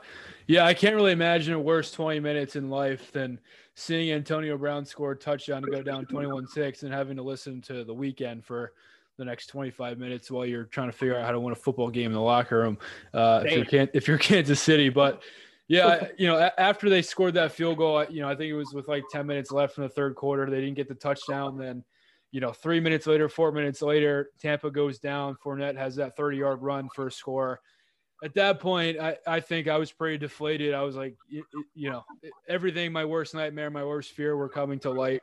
[0.47, 3.39] yeah, I can't really imagine a worse 20 minutes in life than
[3.75, 7.83] seeing Antonio Brown score a touchdown to go down 21-6 and having to listen to
[7.83, 8.73] the Weeknd for
[9.17, 11.89] the next 25 minutes while you're trying to figure out how to win a football
[11.89, 12.77] game in the locker room.
[13.13, 15.23] Uh, if you're if you're Kansas City, but
[15.67, 18.73] yeah, you know, after they scored that field goal, you know, I think it was
[18.73, 21.57] with like 10 minutes left in the third quarter, they didn't get the touchdown.
[21.57, 21.83] Then
[22.33, 25.35] you know, three minutes later, four minutes later, Tampa goes down.
[25.35, 27.61] Fournette has that 30 yard run for a score.
[28.23, 30.73] At that point, I, I think I was pretty deflated.
[30.73, 31.43] I was like, you,
[31.75, 32.03] you know,
[32.49, 35.21] everything, my worst nightmare, my worst fear were coming to light,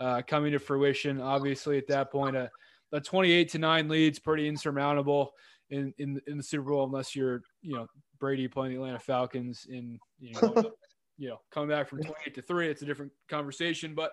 [0.00, 1.20] uh, coming to fruition.
[1.20, 2.48] Obviously, at that point, a,
[2.92, 5.32] a 28 to 9 lead's pretty insurmountable
[5.70, 7.88] in, in, in the Super Bowl, unless you're, you know,
[8.22, 10.72] Brady playing the Atlanta Falcons in, you know,
[11.18, 12.68] you know, coming back from 28 to 3.
[12.68, 13.96] It's a different conversation.
[13.96, 14.12] But,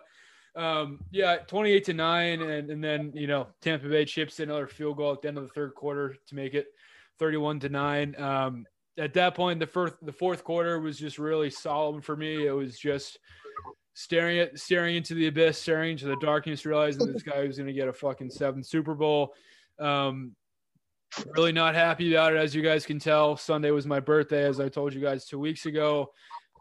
[0.55, 2.41] um, yeah, 28 to 9.
[2.41, 5.37] And, and then, you know, Tampa Bay chips in another field goal at the end
[5.37, 6.65] of the third quarter to make it
[7.19, 8.19] 31 to 9.
[8.19, 8.65] Um,
[8.97, 12.47] at that point, the first, the fourth quarter was just really solemn for me.
[12.47, 13.19] It was just
[13.93, 17.67] staring at, staring into the abyss, staring into the darkness, realizing this guy was going
[17.67, 19.35] to get a fucking seventh Super Bowl.
[19.77, 20.35] Um,
[21.35, 23.37] really not happy about it, as you guys can tell.
[23.37, 26.11] Sunday was my birthday, as I told you guys two weeks ago.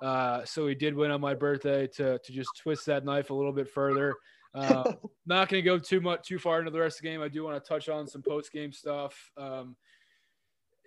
[0.01, 3.35] Uh, so we did win on my birthday to to just twist that knife a
[3.35, 4.15] little bit further.
[4.55, 4.93] Uh,
[5.27, 7.23] not going to go too much too far into the rest of the game.
[7.23, 9.31] I do want to touch on some post game stuff.
[9.37, 9.77] Um,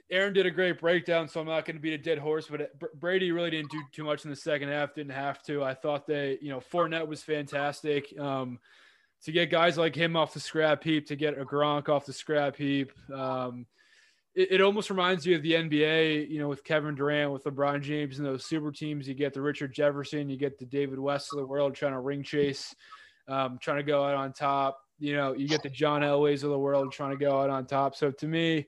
[0.09, 2.47] Aaron did a great breakdown, so I'm not going to beat a dead horse.
[2.49, 4.93] But Brady really didn't do too much in the second half.
[4.93, 5.63] Didn't have to.
[5.63, 8.17] I thought they, you know, Fournette was fantastic.
[8.19, 8.59] Um,
[9.23, 12.13] to get guys like him off the scrap heap, to get a Gronk off the
[12.13, 12.91] scrap heap.
[13.13, 13.67] Um,
[14.33, 17.81] it, it, almost reminds you of the NBA, you know, with Kevin Durant, with LeBron
[17.81, 19.07] James and those super teams.
[19.07, 21.99] You get the Richard Jefferson, you get the David West of the world trying to
[21.99, 22.73] ring chase,
[23.27, 24.79] um, trying to go out on top.
[24.99, 27.65] You know, you get the John Elways of the world trying to go out on
[27.65, 27.95] top.
[27.95, 28.67] So to me,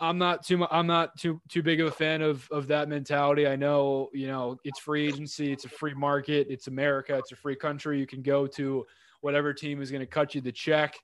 [0.00, 3.46] I'm not too I'm not too too big of a fan of of that mentality.
[3.46, 7.36] I know, you know, it's free agency, it's a free market, it's America, it's a
[7.36, 8.00] free country.
[8.00, 8.86] You can go to
[9.24, 10.94] whatever team is going to cut you the check.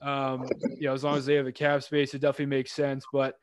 [0.00, 0.46] Um,
[0.78, 3.04] you know, as long as they have the cap space, it definitely makes sense.
[3.12, 3.34] But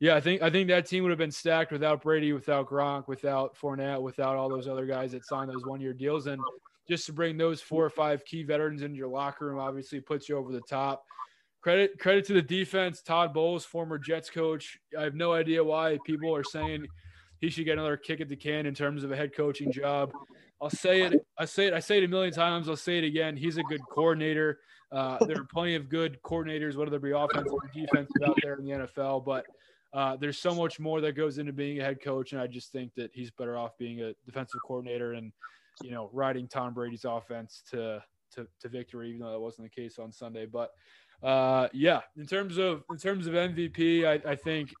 [0.00, 3.08] Yeah, I think I think that team would have been stacked without Brady, without Gronk,
[3.08, 6.26] without Fournette, without all those other guys that signed those one year deals.
[6.26, 6.40] And
[6.88, 10.28] just to bring those four or five key veterans into your locker room obviously puts
[10.28, 11.04] you over the top.
[11.62, 13.02] Credit credit to the defense.
[13.02, 14.78] Todd Bowles, former Jets coach.
[14.98, 16.86] I have no idea why people are saying
[17.40, 20.12] he should get another kick at the can in terms of a head coaching job.
[20.60, 21.26] I'll say it.
[21.38, 21.74] I say it.
[21.74, 22.68] I say it a million times.
[22.68, 23.36] I'll say it again.
[23.36, 24.60] He's a good coordinator.
[24.92, 28.54] Uh, there are plenty of good coordinators, whether they be offensive or defensive, out there
[28.54, 29.24] in the NFL.
[29.24, 29.44] But
[29.92, 32.72] uh, there's so much more that goes into being a head coach, and I just
[32.72, 35.32] think that he's better off being a defensive coordinator and
[35.82, 38.02] you know riding Tom Brady's offense to
[38.34, 40.46] to, to victory, even though that wasn't the case on Sunday.
[40.46, 40.70] But
[41.22, 44.72] uh, yeah, in terms of in terms of MVP, I, I think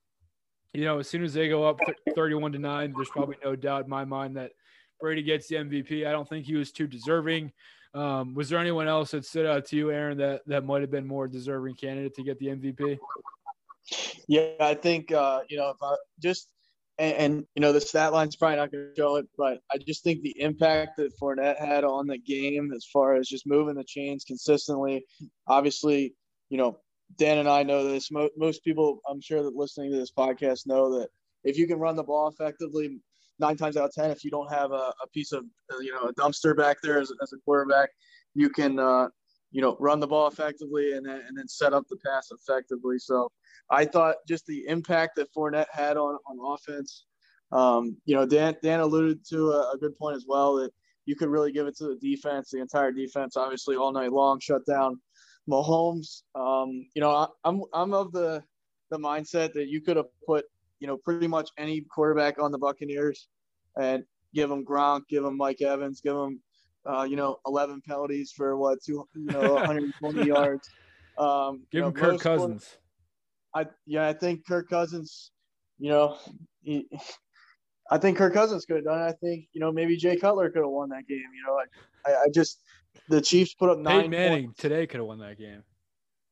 [0.72, 1.78] you know as soon as they go up
[2.14, 4.52] 31 to nine, there's probably no doubt in my mind that
[5.04, 6.06] Brady gets the MVP.
[6.06, 7.52] I don't think he was too deserving.
[7.92, 10.90] Um, was there anyone else that stood out to you, Aaron, that that might have
[10.90, 12.96] been more deserving candidate to get the MVP?
[14.26, 16.48] Yeah, I think uh, you know if I just
[16.96, 19.76] and, and, you know the stat line's probably not going to show it, but I
[19.76, 23.74] just think the impact that Fournette had on the game, as far as just moving
[23.74, 25.04] the chains consistently.
[25.46, 26.14] Obviously,
[26.48, 26.78] you know
[27.18, 28.10] Dan and I know this.
[28.10, 31.10] Most, most people, I'm sure that listening to this podcast know that
[31.44, 33.00] if you can run the ball effectively,
[33.38, 35.44] nine times out of ten, if you don't have a, a piece of
[35.80, 37.90] you know a dumpster back there as, as a quarterback,
[38.34, 39.08] you can uh,
[39.50, 42.98] you know run the ball effectively and then, and then set up the pass effectively.
[42.98, 43.30] So
[43.70, 47.06] I thought just the impact that Fournette had on on offense.
[47.52, 50.70] Um, you know, Dan Dan alluded to a, a, good point as well that
[51.06, 54.40] you could really give it to the defense, the entire defense, obviously all night long,
[54.40, 55.00] shut down
[55.48, 56.22] Mahomes.
[56.34, 58.42] Um, you know, I, I'm I'm of the
[58.90, 60.44] the mindset that you could have put
[60.80, 63.28] you know pretty much any quarterback on the Buccaneers
[63.80, 66.40] and give them Gronk, give them Mike Evans, give them
[66.86, 70.68] uh, you know 11 penalties for what two you know 120 yards.
[71.16, 72.76] Um, give know, him Kirk Cousins.
[73.54, 75.30] I yeah, I think Kirk Cousins,
[75.78, 76.18] you know,
[76.62, 76.88] he,
[77.90, 79.04] I think Kirk Cousins could have done it.
[79.04, 81.18] I think you know maybe Jay Cutler could have won that game.
[81.18, 81.60] You know,
[82.06, 82.60] I, I just
[83.08, 83.96] the Chiefs put up nine.
[83.96, 84.60] Peyton Manning points.
[84.60, 85.62] today could have won that game.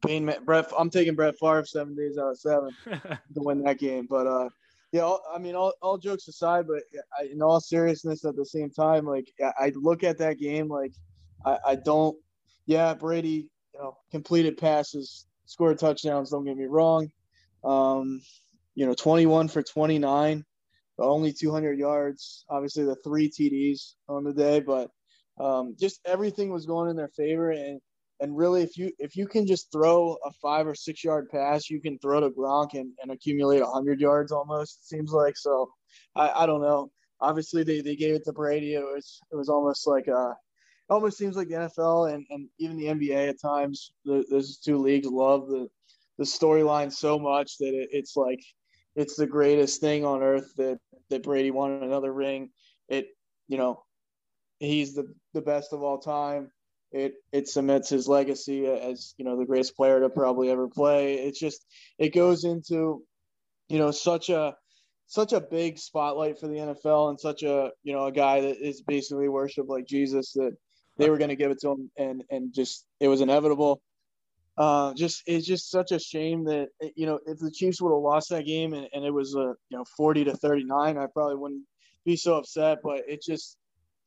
[0.05, 4.07] Payne, Brett, I'm taking Brett Favre seven days out of seven to win that game.
[4.09, 4.49] But uh,
[4.91, 6.83] yeah, all, I mean, all, all jokes aside, but
[7.19, 10.93] I, in all seriousness, at the same time, like I look at that game, like
[11.45, 12.17] I, I don't.
[12.67, 16.31] Yeah, Brady, you know, completed passes, scored touchdowns.
[16.31, 17.11] Don't get me wrong.
[17.65, 18.21] Um,
[18.75, 20.45] you know, 21 for 29,
[20.97, 22.45] but only 200 yards.
[22.49, 24.91] Obviously, the three TDs on the day, but
[25.41, 27.51] um, just everything was going in their favor.
[27.51, 27.81] And
[28.23, 31.69] and really, if you if you can just throw a five or six yard pass,
[31.69, 34.79] you can throw to Gronk and, and accumulate 100 yards almost.
[34.81, 35.69] It seems like so.
[36.15, 36.93] I, I don't know.
[37.21, 38.75] Obviously, they, they gave it to Brady.
[38.75, 40.37] It was it was almost like uh, a
[40.89, 43.93] almost seems like the NFL and, and even the NBA at times.
[44.05, 45.69] The, those two leagues love the
[46.19, 48.41] the storyline so much that it, it's like
[48.95, 50.79] it's the greatest thing on earth that
[51.11, 52.51] that Brady won another ring.
[52.89, 53.09] It
[53.49, 53.83] you know
[54.61, 56.53] he's the the best of all time.
[56.93, 61.15] It it cements his legacy as you know the greatest player to probably ever play.
[61.15, 61.65] It's just
[61.99, 63.03] it goes into
[63.69, 64.55] you know such a
[65.07, 68.57] such a big spotlight for the NFL and such a you know a guy that
[68.67, 70.57] is basically worshipped like Jesus that
[70.99, 73.81] they were going to give it to him and and just it was inevitable
[74.59, 78.03] uh, just it's just such a shame that you know if the Chiefs would have
[78.03, 81.37] lost that game and, and it was a you know 40 to 39, I probably
[81.37, 81.65] wouldn't
[82.05, 82.79] be so upset.
[82.83, 83.57] But it just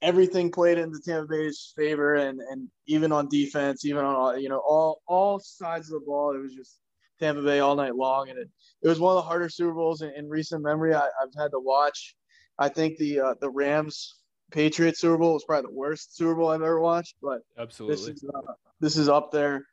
[0.02, 4.50] everything played into Tampa Bay's favor, and and even on defense, even on all you
[4.50, 6.80] know all all sides of the ball, it was just
[7.20, 8.50] Tampa Bay all night long, and it,
[8.82, 11.52] it was one of the harder Super Bowls in, in recent memory I, have had
[11.52, 12.16] to watch.
[12.58, 14.16] I think the uh, the Rams
[14.52, 18.24] Patriots Super Bowl was probably the worst Super Bowl I've ever watched, but absolutely this
[18.24, 19.66] is, uh, this is up there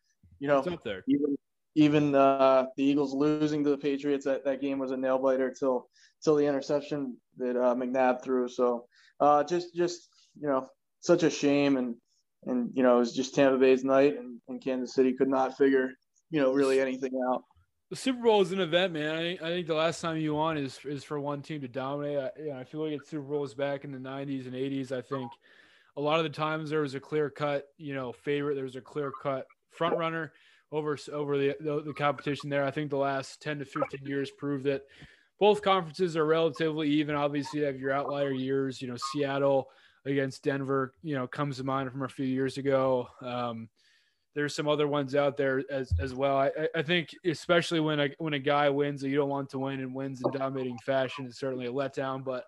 [0.42, 1.04] you know, up there.
[1.06, 1.36] even
[1.76, 5.54] even uh, the Eagles losing to the Patriots, that, that game was a nail biter
[5.56, 5.88] till
[6.22, 8.48] till the interception that uh, McNabb threw.
[8.48, 8.86] So
[9.20, 10.08] uh, just just
[10.40, 10.68] you know,
[11.00, 11.96] such a shame, and
[12.44, 15.56] and you know, it was just Tampa Bay's night, and, and Kansas City could not
[15.56, 15.90] figure
[16.30, 17.42] you know really anything out.
[17.90, 19.14] The Super Bowl is an event, man.
[19.14, 21.68] I think, I think the last time you won is is for one team to
[21.68, 22.18] dominate.
[22.18, 24.92] I, you know, I feel like it's Super Bowls back in the '90s and '80s.
[24.92, 25.30] I think
[25.96, 28.54] a lot of the times there was a clear cut, you know, favorite.
[28.54, 30.32] There was a clear cut front runner
[30.70, 32.64] over over the, the, the competition there.
[32.64, 34.82] I think the last 10 to 15 years proved that
[35.38, 37.14] both conferences are relatively even.
[37.14, 38.80] Obviously, you have your outlier years.
[38.80, 39.68] You know, Seattle
[40.04, 43.08] against Denver, you know, comes to mind from a few years ago.
[43.20, 43.68] Um,
[44.34, 46.36] there's some other ones out there as as well.
[46.38, 49.58] I, I think especially when a when a guy wins that you don't want to
[49.58, 52.24] win and wins in dominating fashion is certainly a letdown.
[52.24, 52.44] But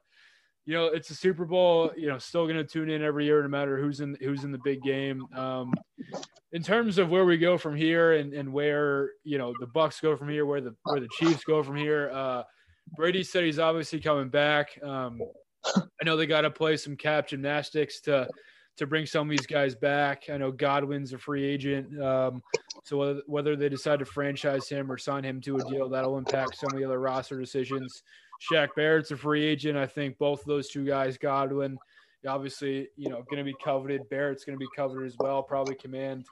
[0.67, 1.91] you know, it's a Super Bowl.
[1.97, 4.53] You know, still going to tune in every year, no matter who's in who's in
[4.53, 5.27] the big game.
[5.37, 5.75] Um,
[6.53, 10.01] in terms of where we go from here and, and where you know the Bucks
[10.01, 12.45] go from here, where the where the Chiefs go from here, uh,
[12.97, 14.79] Brady said he's obviously coming back.
[14.83, 15.21] Um,
[15.77, 18.29] I know they got to play some cap gymnastics to
[18.77, 20.25] to bring some of these guys back.
[20.33, 22.43] I know Godwin's a free agent, um,
[22.83, 26.19] so whether, whether they decide to franchise him or sign him to a deal, that'll
[26.19, 28.03] impact some of the other roster decisions.
[28.51, 29.79] Shaq Barrett's a free agent.
[29.79, 31.79] I think both of those two guys, Godwin,
[32.27, 34.09] obviously, you know, going to be coveted.
[34.11, 35.43] Barrett's going to be coveted as well.
[35.43, 36.27] Probably command,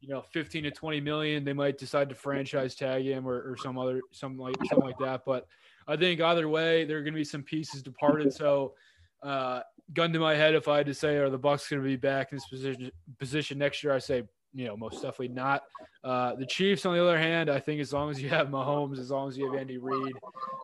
[0.00, 1.44] you know, 15 to 20 million.
[1.44, 4.98] They might decide to franchise tag him or, or some other something like something like
[4.98, 5.22] that.
[5.24, 5.46] But
[5.88, 8.32] I think either way, there are going to be some pieces departed.
[8.36, 8.74] So,
[9.22, 9.60] uh,
[9.94, 11.96] gun to my head, if I had to say, are the Bucks going to be
[11.96, 13.94] back in this position position next year?
[13.94, 15.64] I say, you know, most definitely not.
[16.02, 18.98] Uh, the Chiefs, on the other hand, I think as long as you have Mahomes,
[18.98, 20.14] as long as you have Andy Reid,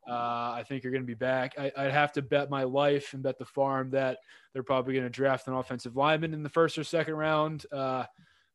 [0.08, 1.54] uh, I think you're going to be back.
[1.58, 4.18] I, would have to bet my life and bet the farm that
[4.52, 7.66] they're probably going to draft an offensive lineman in the first or second round.
[7.72, 8.04] Uh,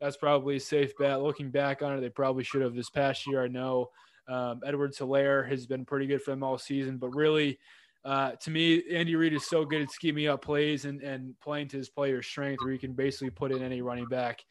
[0.02, 1.22] that's probably a safe bet.
[1.22, 3.44] Looking back on it, they probably should have this past year.
[3.44, 3.90] I know
[4.28, 7.60] um, Edwards-Helaire has been pretty good for them all season, but really,
[8.06, 11.68] uh, to me, Andy Reid is so good at scheming up plays and, and playing
[11.70, 14.44] to his player's strength, where he can basically put in any running back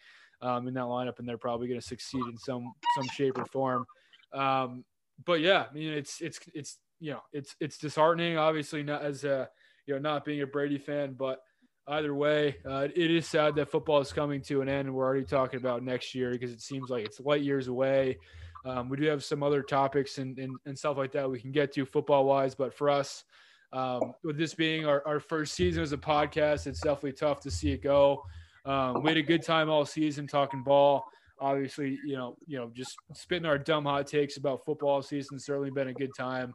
[0.43, 3.47] um, in that lineup, and they're probably going to succeed in some some shape or
[3.47, 3.87] form.
[4.33, 4.85] Um,
[5.25, 8.37] but yeah, I mean, it's it's it's you know, it's it's disheartening.
[8.37, 9.49] Obviously, not as a
[9.87, 11.41] you know not being a Brady fan, but
[11.89, 15.05] either way, uh, it is sad that football is coming to an end, and we're
[15.05, 18.19] already talking about next year because it seems like it's light years away.
[18.67, 21.53] Um, we do have some other topics and, and, and stuff like that we can
[21.53, 23.25] get to football wise, but for us,
[23.73, 27.51] um, with this being our, our first season as a podcast, it's definitely tough to
[27.51, 28.23] see it go.
[28.65, 31.05] Um, we had a good time all season talking ball.
[31.39, 35.39] Obviously, you know, you know, just spitting our dumb hot takes about football season.
[35.39, 36.55] Certainly been a good time.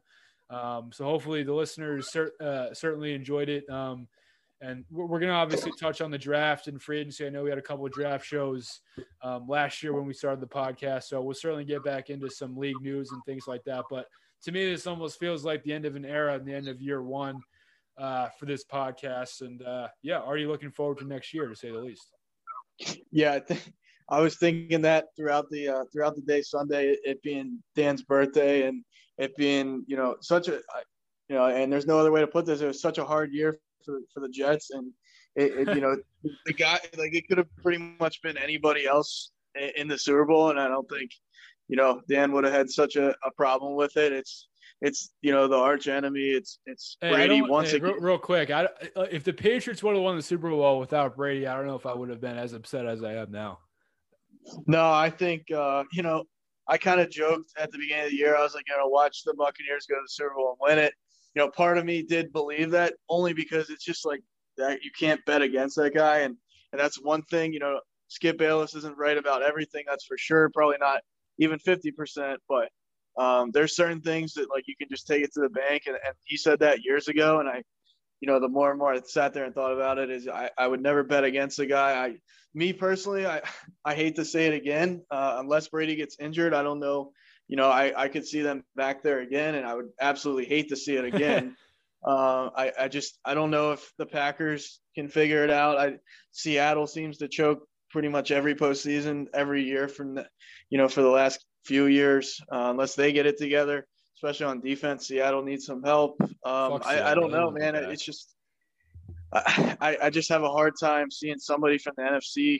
[0.49, 3.69] Um, so hopefully the listeners cer- uh, certainly enjoyed it.
[3.69, 4.07] Um,
[4.61, 7.25] and we're, going to obviously touch on the draft and free agency.
[7.25, 8.81] I know we had a couple of draft shows
[9.23, 12.55] um, last year when we started the podcast, so we'll certainly get back into some
[12.55, 13.85] league news and things like that.
[13.89, 14.05] But
[14.43, 16.79] to me, this almost feels like the end of an era and the end of
[16.79, 17.41] year one
[17.97, 19.41] uh, for this podcast.
[19.41, 22.07] And uh, yeah, already looking forward to next year to say the least.
[23.11, 23.57] Yeah, I
[24.09, 28.67] I was thinking that throughout the uh, throughout the day Sunday, it being Dan's birthday
[28.67, 28.83] and
[29.17, 30.59] it being you know such a
[31.29, 32.61] you know, and there's no other way to put this.
[32.61, 34.91] It was such a hard year for, for the Jets, and
[35.35, 35.95] it, it you know
[36.45, 39.31] the guy like it could have pretty much been anybody else
[39.75, 41.11] in the Super Bowl, and I don't think
[41.67, 44.11] you know Dan would have had such a, a problem with it.
[44.11, 44.47] It's
[44.81, 46.29] it's you know the arch enemy.
[46.29, 47.91] It's it's hey, Brady once hey, again.
[47.91, 48.67] Real, real, quick, I,
[49.11, 51.85] if the Patriots would have won the Super Bowl without Brady, I don't know if
[51.85, 53.59] I would have been as upset as I am now.
[54.65, 56.25] No, I think uh, you know
[56.67, 58.35] I kind of joked at the beginning of the year.
[58.35, 60.83] I was like, you know, watch the Buccaneers go to the Super Bowl and win
[60.83, 60.93] it.
[61.35, 64.21] You know, part of me did believe that only because it's just like
[64.57, 66.35] that you can't bet against that guy, and
[66.71, 67.53] and that's one thing.
[67.53, 69.85] You know, Skip Bayless isn't right about everything.
[69.87, 70.49] That's for sure.
[70.53, 71.01] Probably not
[71.39, 72.69] even fifty percent, but
[73.17, 75.95] um, there's certain things that like you can just take it to the bank, and,
[75.95, 77.63] and he said that years ago, and I,
[78.19, 80.49] you know, the more and more I sat there and thought about it, is I,
[80.57, 82.05] I would never bet against a guy.
[82.05, 82.15] I,
[82.53, 83.41] me personally, I,
[83.85, 87.11] I hate to say it again, uh, unless Brady gets injured, I don't know.
[87.51, 90.69] You know, I, I could see them back there again, and I would absolutely hate
[90.69, 91.57] to see it again.
[92.07, 95.77] uh, I, I just I don't know if the Packers can figure it out.
[95.77, 95.97] I
[96.31, 100.27] Seattle seems to choke pretty much every postseason every year from the,
[100.69, 103.85] you know, for the last few years, uh, unless they get it together,
[104.15, 105.09] especially on defense.
[105.09, 106.15] Seattle needs some help.
[106.21, 107.75] Um, I, I, don't know, man.
[107.75, 108.33] It's just
[109.33, 112.59] I, I just have a hard time seeing somebody from the NFC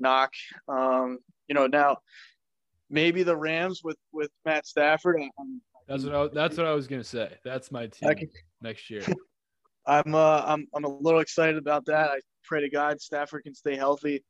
[0.00, 0.32] knock.
[0.68, 1.98] Um, you know, now
[2.90, 5.20] maybe the Rams with with Matt Stafford.
[5.38, 7.32] I'm, that's what I, that's what I was gonna say.
[7.44, 8.28] That's my team can,
[8.62, 9.02] next year.
[9.86, 12.10] I'm uh I'm I'm a little excited about that.
[12.10, 14.22] I pray to God Stafford can stay healthy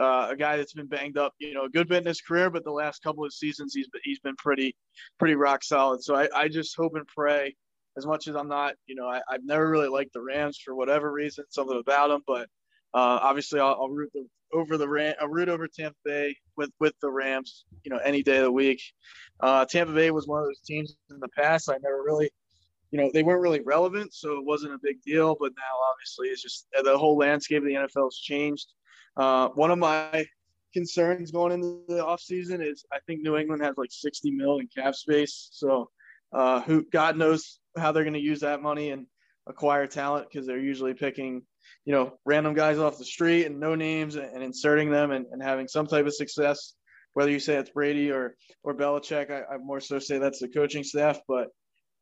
[0.00, 2.50] uh, a guy that's been banged up, you know, a good bit in his career,
[2.50, 4.74] but the last couple of seasons he's been, he's been pretty
[5.18, 6.02] pretty rock solid.
[6.02, 7.54] So I, I just hope and pray.
[7.98, 10.74] As much as I'm not, you know, I, have never really liked the Rams for
[10.74, 12.44] whatever reason, something about them, but
[12.94, 16.70] uh, obviously I'll, I'll, root the, over the Ram, I'll root over Tampa Bay with
[16.80, 18.82] with the Rams, you know, any day of the week.
[19.40, 22.30] Uh, Tampa Bay was one of those teams in the past I never really
[22.92, 25.34] you know, they weren't really relevant, so it wasn't a big deal.
[25.40, 28.66] But now, obviously, it's just the whole landscape of the NFL has changed.
[29.16, 30.26] Uh, one of my
[30.74, 34.68] concerns going into the offseason is I think New England has like 60 mil in
[34.74, 35.48] cap space.
[35.52, 35.90] So
[36.32, 39.06] uh, who God knows how they're going to use that money and
[39.46, 41.42] acquire talent because they're usually picking,
[41.84, 45.26] you know, random guys off the street and no names and, and inserting them and,
[45.30, 46.74] and, having some type of success.
[47.14, 50.48] Whether you say it's Brady or or Belichick, I, I more so say that's the
[50.48, 51.20] coaching staff.
[51.28, 51.48] But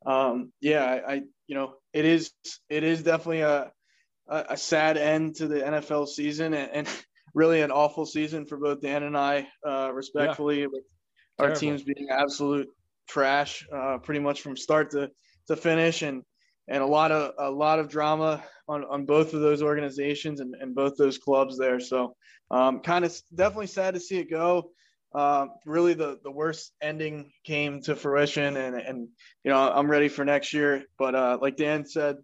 [0.06, 2.30] um, yeah, I, I you know it is
[2.68, 3.72] it is definitely a
[4.30, 6.88] a, sad end to the NFL season, and, and
[7.34, 10.84] really an awful season for both Dan and I, uh, respectfully, with
[11.38, 11.60] our Terrible.
[11.60, 12.68] teams being absolute
[13.08, 15.10] trash, uh, pretty much from start to,
[15.48, 16.22] to finish, and
[16.70, 20.54] and a lot of a lot of drama on, on both of those organizations and,
[20.54, 21.80] and both those clubs there.
[21.80, 22.14] So
[22.50, 24.70] um, kind of definitely sad to see it go.
[25.12, 29.08] Um, really, the the worst ending came to fruition, and and
[29.44, 30.84] you know I'm ready for next year.
[30.96, 32.16] But uh, like Dan said,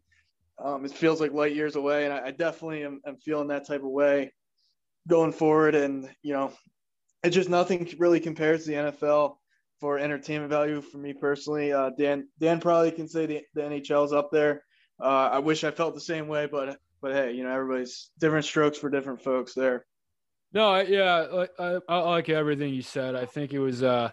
[0.63, 3.67] um, it feels like light years away, and I, I definitely am, am feeling that
[3.67, 4.33] type of way
[5.09, 5.75] going forward.
[5.75, 6.53] And you know,
[7.25, 9.39] it just nothing really compares to the NFL
[9.81, 11.73] for entertainment value for me personally.
[11.73, 14.65] Uh, Dan Dan probably can say the, the NHL's up there.
[15.01, 18.45] Uh, I wish I felt the same way, but but hey, you know everybody's different
[18.45, 19.85] strokes for different folks there.
[20.53, 23.15] No, yeah, I, I, like everything you said.
[23.15, 24.13] I think it was a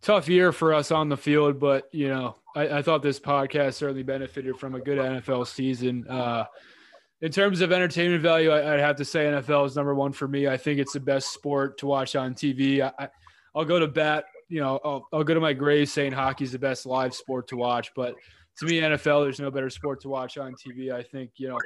[0.00, 3.74] tough year for us on the field, but you know, I, I thought this podcast
[3.74, 6.06] certainly benefited from a good NFL season.
[6.08, 6.46] Uh,
[7.20, 10.26] in terms of entertainment value, I, I'd have to say NFL is number one for
[10.26, 10.48] me.
[10.48, 12.80] I think it's the best sport to watch on TV.
[12.80, 13.08] I,
[13.54, 14.24] I'll go to bat.
[14.52, 17.56] You know, I'll, I'll go to my grave saying hockey's the best live sport to
[17.56, 18.14] watch, but
[18.58, 20.92] to me, NFL, there's no better sport to watch on TV.
[20.92, 21.58] I think, you know,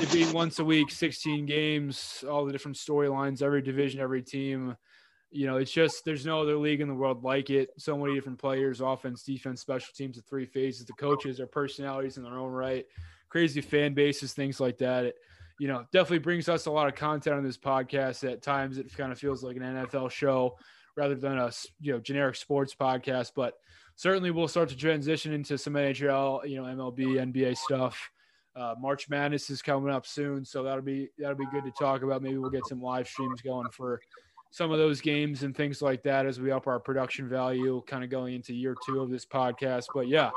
[0.00, 4.76] it being once a week, 16 games, all the different storylines, every division, every team.
[5.32, 7.70] You know, it's just there's no other league in the world like it.
[7.78, 12.16] So many different players, offense, defense, special teams, the three phases, the coaches, their personalities
[12.16, 12.86] in their own right,
[13.28, 15.06] crazy fan bases, things like that.
[15.06, 15.16] It,
[15.58, 18.30] you know, definitely brings us a lot of content on this podcast.
[18.30, 20.56] At times, it kind of feels like an NFL show
[20.96, 23.54] rather than a you know generic sports podcast, but
[23.96, 28.10] certainly we'll start to transition into some NHL, you know, MLB, NBA stuff.
[28.56, 32.02] Uh, March Madness is coming up soon, so that'll be that'll be good to talk
[32.02, 32.22] about.
[32.22, 34.00] Maybe we'll get some live streams going for
[34.50, 38.04] some of those games and things like that as we up our production value, kind
[38.04, 39.86] of going into year two of this podcast.
[39.92, 40.30] But yeah,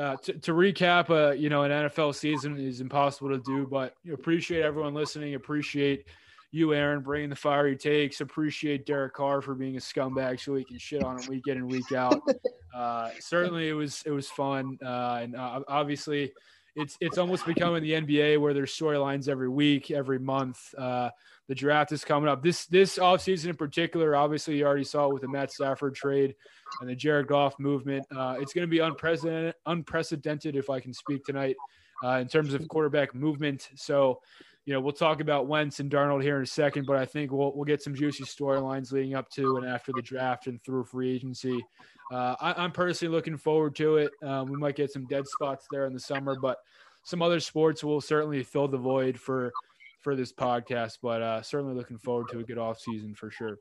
[0.00, 3.94] uh, to, to recap, uh, you know, an NFL season is impossible to do, but
[4.12, 5.36] appreciate everyone listening.
[5.36, 6.06] Appreciate
[6.50, 8.20] you, Aaron, bringing the fire fiery takes.
[8.20, 11.58] Appreciate Derek Carr for being a scumbag so he can shit on him week in
[11.58, 12.20] and week out.
[12.74, 16.30] Uh, certainly, it was it was fun, uh, and uh, obviously,
[16.74, 20.74] it's it's almost becoming the NBA where there's storylines every week, every month.
[20.76, 21.08] Uh,
[21.48, 22.42] the draft is coming up.
[22.42, 26.34] This this offseason in particular, obviously, you already saw it with the Matt Stafford trade
[26.80, 28.04] and the Jared Goff movement.
[28.14, 31.56] Uh, it's going to be unprecedented, unprecedented, if I can speak tonight,
[32.04, 33.70] uh, in terms of quarterback movement.
[33.74, 34.20] So,
[34.66, 37.30] you know, we'll talk about Wentz and Darnold here in a second, but I think
[37.30, 40.84] we'll we'll get some juicy storylines leading up to and after the draft and through
[40.84, 41.64] free agency.
[42.12, 44.10] Uh, I, I'm personally looking forward to it.
[44.24, 46.58] Um, we might get some dead spots there in the summer, but
[47.04, 49.52] some other sports will certainly fill the void for
[50.00, 50.98] for this podcast.
[51.00, 53.58] But uh, certainly looking forward to a good off season for sure.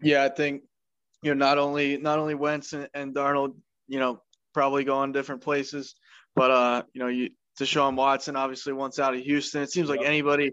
[0.00, 0.62] Yeah, I think
[1.22, 3.56] you know not only not only Wentz and, and Darnold,
[3.88, 4.22] you know,
[4.54, 5.96] probably going different places,
[6.36, 9.62] but uh, you know, you Deshaun Watson obviously wants out of Houston.
[9.62, 10.52] It seems like anybody,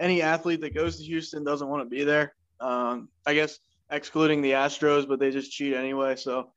[0.00, 2.34] any athlete that goes to Houston doesn't want to be there.
[2.60, 3.58] Um, I guess
[3.90, 6.16] excluding the Astros, but they just cheat anyway.
[6.16, 6.52] So,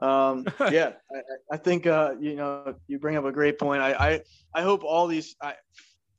[0.00, 3.82] um, yeah, I, I think uh, you know you bring up a great point.
[3.82, 4.20] I I,
[4.54, 5.54] I hope all these I,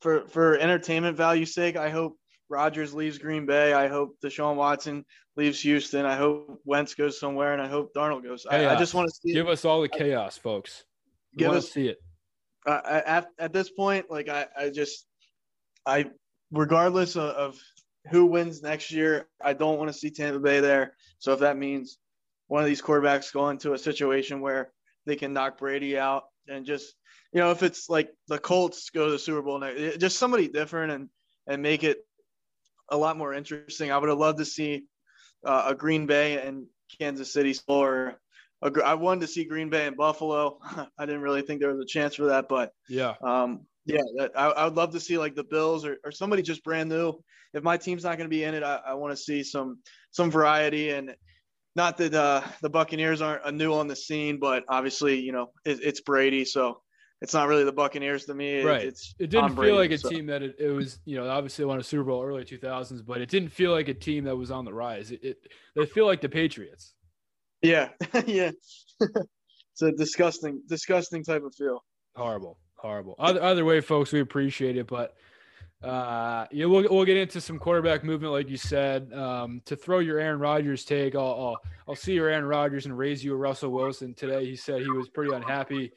[0.00, 3.72] for for entertainment value sake, I hope Rodgers leaves Green Bay.
[3.72, 5.04] I hope Deshaun Watson
[5.36, 6.06] leaves Houston.
[6.06, 8.46] I hope Wentz goes somewhere, and I hope Darnold goes.
[8.46, 10.84] I, I just want to see Give us all the chaos, folks.
[11.34, 11.98] We Give us- see it.
[12.68, 15.06] At at this point, like I, I just,
[15.86, 16.10] I,
[16.50, 17.58] regardless of, of
[18.10, 20.94] who wins next year, I don't want to see Tampa Bay there.
[21.18, 21.98] So if that means
[22.46, 24.72] one of these quarterbacks go into a situation where
[25.06, 26.94] they can knock Brady out and just,
[27.32, 30.48] you know, if it's like the Colts go to the Super Bowl, next, just somebody
[30.48, 31.08] different and
[31.46, 31.98] and make it
[32.90, 33.90] a lot more interesting.
[33.90, 34.84] I would have loved to see
[35.44, 36.66] uh, a Green Bay and
[36.98, 38.10] Kansas City gr-
[38.62, 40.58] I wanted to see Green Bay and Buffalo.
[40.98, 43.14] I didn't really think there was a chance for that, but Yeah.
[43.22, 44.00] um, yeah,
[44.36, 47.14] I, I would love to see like the Bills or, or somebody just brand new.
[47.54, 49.78] If my team's not going to be in it, I, I want to see some
[50.10, 51.14] some variety and
[51.76, 55.52] not that uh, the Buccaneers aren't a new on the scene, but obviously you know
[55.64, 56.82] it, it's Brady, so
[57.22, 58.58] it's not really the Buccaneers to me.
[58.58, 58.82] It- Right.
[58.84, 61.28] It's It didn't feel Brady, like a so- team that it, it was, you know,
[61.28, 64.36] obviously won a Super Bowl early 2000s, but it didn't feel like a team that
[64.36, 65.10] was on the rise.
[65.10, 65.36] It, it
[65.74, 66.94] they feel like the Patriots.
[67.62, 67.88] Yeah,
[68.26, 68.50] yeah.
[69.00, 71.84] it's a disgusting, disgusting type of feel.
[72.16, 73.14] Horrible, horrible.
[73.18, 75.14] Other, other way, folks, we appreciate it, but
[75.82, 79.12] uh, yeah, we'll we'll get into some quarterback movement, like you said.
[79.12, 82.98] Um, to throw your Aaron Rodgers take, I'll, I'll I'll see your Aaron Rodgers and
[82.98, 84.44] raise you a Russell Wilson today.
[84.44, 85.92] He said he was pretty unhappy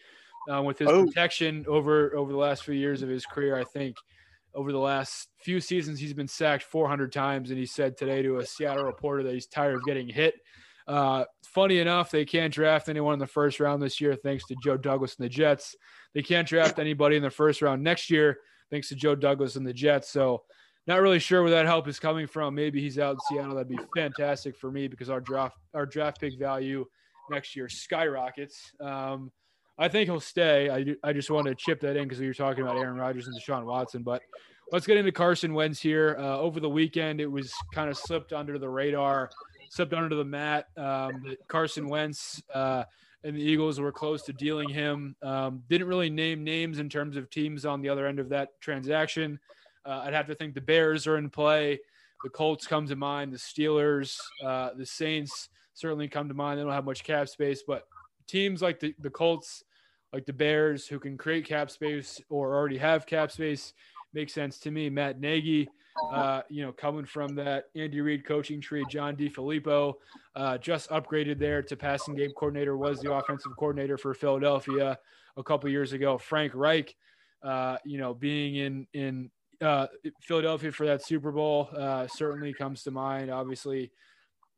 [0.54, 1.06] uh, with his Oh.
[1.06, 3.56] protection over over the last few years of his career.
[3.56, 3.96] I think
[4.54, 8.38] over the last few seasons he's been sacked 400 times, and he said today to
[8.38, 10.36] a Seattle reporter that he's tired of getting hit.
[10.88, 14.56] Uh, funny enough, they can't draft anyone in the first round this year thanks to
[14.64, 15.76] Joe Douglas and the Jets.
[16.14, 19.66] They can't draft anybody in the first round next year thanks to Joe Douglas and
[19.66, 20.10] the Jets.
[20.10, 20.44] So
[20.88, 22.56] not really sure where that help is coming from.
[22.56, 23.56] Maybe he's out in Seattle.
[23.56, 26.86] That'd be fantastic for me because our draft our draft pick value
[27.30, 28.72] next year skyrockets.
[28.82, 29.32] Um,
[29.78, 30.70] I think he'll stay.
[30.70, 33.28] I, I just wanted to chip that in because we were talking about Aaron Rodgers
[33.28, 34.04] and Deshaun Watson.
[34.04, 34.22] But
[34.72, 36.18] let's get into Carson Wentz here.
[36.20, 39.30] Uh, over the weekend, it was kind of slipped under the radar,
[39.72, 40.68] slipped under the mat.
[40.76, 42.84] Um, that Carson Wentz uh,
[43.24, 45.16] and the Eagles were close to dealing him.
[45.24, 48.60] Um, didn't really name names in terms of teams on the other end of that
[48.60, 49.40] transaction.
[49.86, 51.80] Uh, I'd have to think the Bears are in play.
[52.22, 53.32] The Colts come to mind.
[53.32, 56.60] The Steelers, uh, the Saints certainly come to mind.
[56.60, 57.88] They don't have much cap space, but
[58.28, 59.64] teams like the, the Colts,
[60.12, 63.74] like the Bears, who can create cap space or already have cap space,
[64.14, 64.90] makes sense to me.
[64.90, 65.70] Matt Nagy,
[66.12, 69.94] uh, you know, coming from that Andy Reid coaching tree, John DeFilippo,
[70.36, 74.98] uh, just upgraded there to passing game coordinator, was the offensive coordinator for Philadelphia
[75.38, 76.18] a couple years ago.
[76.18, 76.96] Frank Reich,
[77.44, 79.30] uh, you know, being in in
[79.62, 79.88] uh,
[80.22, 83.30] Philadelphia for that Super Bowl uh, certainly comes to mind.
[83.30, 83.92] Obviously,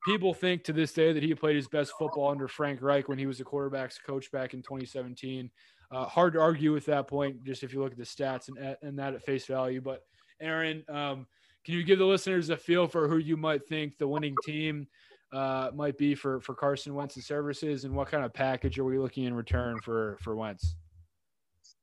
[0.06, 3.18] people think to this day that he played his best football under Frank Reich when
[3.18, 5.50] he was the quarterbacks coach back in 2017.
[5.92, 8.76] Uh, hard to argue with that point, just if you look at the stats and,
[8.82, 9.82] and that at face value.
[9.82, 10.04] But
[10.42, 11.28] Aaron, um,
[11.66, 14.88] can you give the listeners a feel for who you might think the winning team
[15.32, 19.00] uh, might be for for Carson Wentz's services, and what kind of package are we
[19.00, 20.76] looking in return for for Wentz?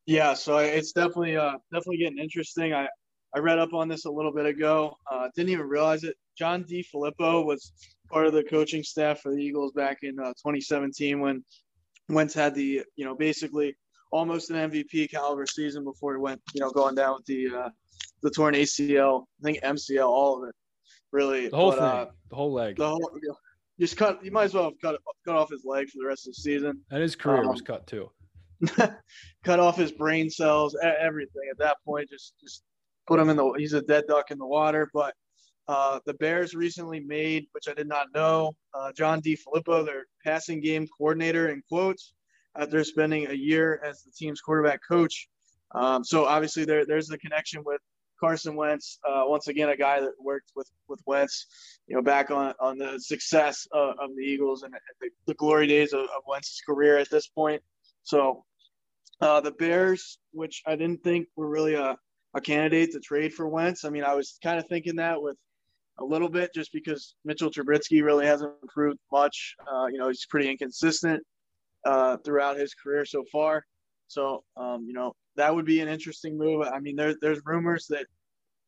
[0.07, 2.73] Yeah, so it's definitely uh, definitely getting interesting.
[2.73, 2.89] I
[3.35, 4.97] I read up on this a little bit ago.
[5.11, 6.17] Uh, didn't even realize it.
[6.37, 7.73] John DeFilippo was
[8.11, 11.45] part of the coaching staff for the Eagles back in uh, 2017 when
[12.09, 13.77] Wentz had the, you know, basically
[14.11, 17.69] almost an MVP caliber season before he went, you know, going down with the uh,
[18.23, 20.55] the torn ACL, I think MCL, all of it,
[21.13, 21.49] really.
[21.49, 23.37] The whole but, thing, uh, the whole leg, the whole, you know,
[23.79, 24.25] just cut.
[24.25, 26.41] You might as well have cut cut off his leg for the rest of the
[26.41, 26.81] season.
[26.91, 28.11] and his career um, was cut too.
[29.45, 31.49] cut off his brain cells, everything.
[31.51, 32.63] At that point, just just
[33.07, 33.53] put him in the.
[33.57, 34.91] He's a dead duck in the water.
[34.93, 35.15] But
[35.67, 40.61] uh, the Bears recently made, which I did not know, uh, John DeFilippo their passing
[40.61, 42.13] game coordinator in quotes
[42.57, 45.29] after spending a year as the team's quarterback coach.
[45.73, 47.81] Um, so obviously there there's the connection with
[48.21, 48.99] Carson Wentz.
[49.09, 51.47] Uh, once again, a guy that worked with with Wentz,
[51.87, 55.67] you know, back on on the success of, of the Eagles and the, the glory
[55.67, 57.63] days of, of Wentz's career at this point.
[58.03, 58.45] So
[59.21, 61.97] uh, the Bears, which I didn't think were really a,
[62.35, 63.85] a candidate to trade for Wentz.
[63.85, 65.37] I mean, I was kind of thinking that with
[65.99, 69.55] a little bit just because Mitchell Trubisky really hasn't improved much.
[69.71, 71.23] Uh, you know, he's pretty inconsistent
[71.85, 73.63] uh, throughout his career so far.
[74.09, 76.63] So, um, you know, that would be an interesting move.
[76.63, 78.07] I mean, there, there's rumors that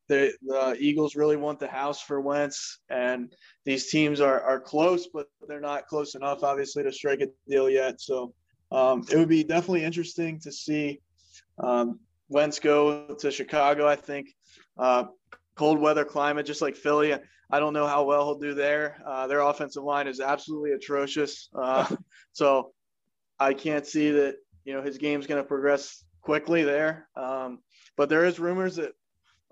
[0.09, 3.33] the, the Eagles really want the house for Wentz, and
[3.65, 7.69] these teams are, are close, but they're not close enough, obviously, to strike a deal
[7.69, 8.01] yet.
[8.01, 8.33] So,
[8.71, 11.01] um, it would be definitely interesting to see
[11.59, 13.87] um, Wentz go to Chicago.
[13.87, 14.29] I think
[14.79, 15.05] uh,
[15.55, 17.15] cold weather climate, just like Philly.
[17.51, 18.97] I don't know how well he'll do there.
[19.07, 21.51] Uh, their offensive line is absolutely atrocious.
[21.55, 21.95] Uh,
[22.33, 22.73] so
[23.39, 27.09] I can't see that you know his game's going to progress quickly there.
[27.17, 27.59] Um,
[27.97, 28.93] but there is rumors that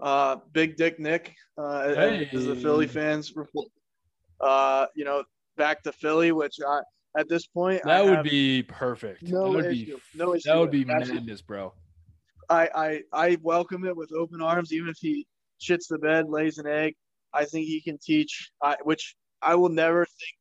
[0.01, 1.95] uh, Big Dick Nick, uh,
[2.33, 3.69] as the Philly fans report,
[4.41, 5.23] uh, you know,
[5.57, 6.81] back to Philly, which I
[7.19, 9.23] at this point I That would be perfect.
[9.25, 9.97] no that would issue.
[9.97, 10.49] be no issue.
[10.49, 11.75] that would be madness, bro.
[12.49, 15.27] I, I I welcome it with open arms, even if he
[15.61, 16.95] shits the bed, lays an egg.
[17.33, 20.37] I think he can teach, I, which I will never think.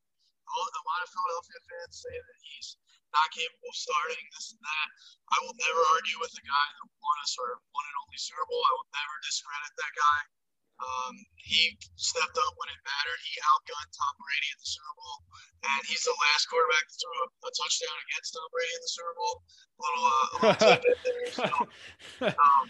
[0.47, 0.57] A
[0.89, 2.77] lot of Philadelphia fans say that he's
[3.14, 4.88] not capable of starting this and that.
[5.34, 8.45] I will never argue with a guy that won us or one and only Super
[8.45, 8.62] Bowl.
[8.62, 10.20] I will never discredit that guy.
[10.80, 13.20] Um, he stepped up when it mattered.
[13.28, 15.18] He outgunned Tom Brady at the Super Bowl,
[15.68, 18.93] and he's the last quarterback to throw a, a touchdown against Tom Brady in the
[18.95, 19.36] Super Bowl.
[19.76, 21.28] Little, uh, a little tidbit there.
[21.36, 21.47] So,
[22.32, 22.66] um,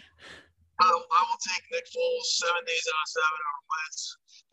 [0.82, 4.00] I, I will take Nick Foles seven days out of seven over Wentz,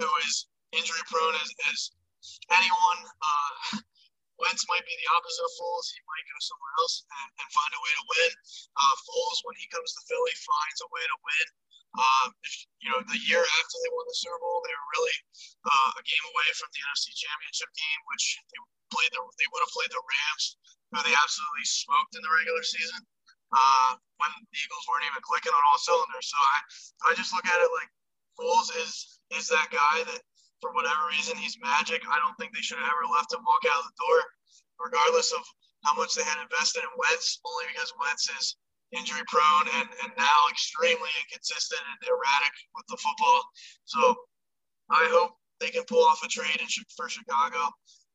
[0.06, 0.34] who is
[0.78, 1.80] injury prone as, as
[2.54, 3.00] anyone.
[3.10, 3.82] Uh,
[4.38, 5.90] Wentz might be the opposite of Foles.
[5.94, 8.32] He might go somewhere else and, and find a way to win.
[8.78, 11.48] Uh, Foles, when he comes to Philly, finds a way to win.
[11.98, 12.28] Um,
[12.84, 15.18] you know, the year after they won the Super Bowl, they were really
[15.66, 18.60] uh, a game away from the NFC Championship game, which they
[18.94, 19.10] played.
[19.10, 20.46] The, they would have played the Rams,
[20.94, 23.02] who they absolutely smoked in the regular season
[23.54, 26.28] uh, when the Eagles weren't even clicking on all cylinders.
[26.28, 26.58] So I,
[27.10, 27.90] I just look at it like
[28.38, 30.22] Foles is is that guy that
[30.62, 32.02] for whatever reason he's magic.
[32.08, 34.20] I don't think they should have ever left him walk out of the door,
[34.82, 35.44] regardless of
[35.86, 38.58] how much they had invested in Wentz, only because Wentz is
[38.96, 43.44] injury prone and, and now extremely inconsistent and erratic with the football.
[43.86, 44.16] So
[44.90, 47.60] I hope they can pull off a trade in, for Chicago.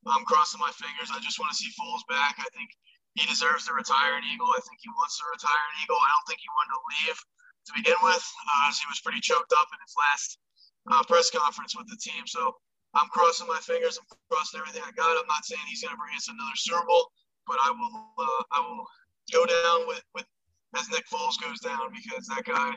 [0.07, 1.15] I'm crossing my fingers.
[1.15, 2.35] I just want to see Foles back.
[2.41, 2.73] I think
[3.15, 4.51] he deserves to retire an Eagle.
[4.51, 6.01] I think he wants to retire an Eagle.
[6.01, 7.19] I don't think he wanted to leave
[7.63, 10.43] to begin with, uh, as he was pretty choked up in his last
[10.91, 12.27] uh, press conference with the team.
[12.27, 12.55] So
[12.95, 13.99] I'm crossing my fingers.
[13.99, 15.17] I'm crossing everything I got.
[15.17, 17.09] I'm not saying he's going to bring us another Super Bowl,
[17.47, 18.85] but I will uh, I will
[19.33, 20.27] go down with, with
[20.77, 22.73] as Nick Foles goes down because that guy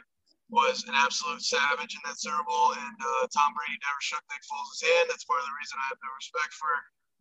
[0.49, 4.43] was an absolute savage in that Super Bowl, and uh, Tom Brady never shook Nick
[4.45, 5.10] Foles' hand.
[5.10, 6.74] That's part of the reason I have no respect for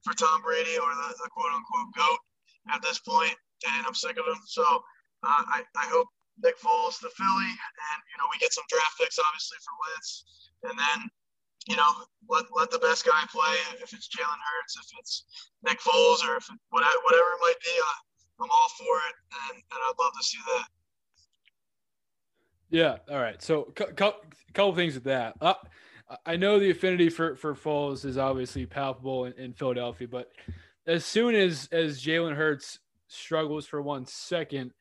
[0.05, 2.21] for Tom Brady or the, the quote unquote goat
[2.71, 3.35] at this point,
[3.67, 4.39] and I'm sick of him.
[4.47, 4.63] So
[5.25, 6.07] uh, I I hope
[6.43, 10.51] Nick Foles the Philly, and you know we get some draft picks obviously for Wentz,
[10.65, 11.11] and then
[11.67, 11.91] you know,
[12.29, 13.57] let, let the best guy play.
[13.83, 15.25] If it's Jalen Hurts, if it's
[15.65, 19.15] Nick Foles, or if it, whatever, whatever it might be, I, I'm all for it,
[19.49, 20.67] and, and I'd love to see that.
[22.71, 22.97] Yeah.
[23.11, 23.41] All right.
[23.43, 23.95] So, a
[24.53, 25.35] couple things with that.
[25.41, 25.55] Uh,
[26.27, 30.31] I know the affinity for for Foles is obviously palpable in, in Philadelphia, but
[30.87, 34.73] as soon as as Jalen Hurts struggles for one second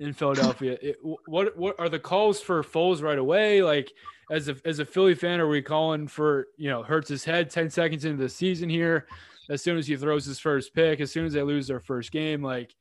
[0.00, 0.96] in Philadelphia, it,
[1.26, 3.62] what what are the calls for Foles right away?
[3.62, 3.92] Like,
[4.30, 7.50] as a as a Philly fan, are we calling for you know hurts his head
[7.50, 9.06] ten seconds into the season here?
[9.50, 12.12] As soon as he throws his first pick, as soon as they lose their first
[12.12, 12.74] game, like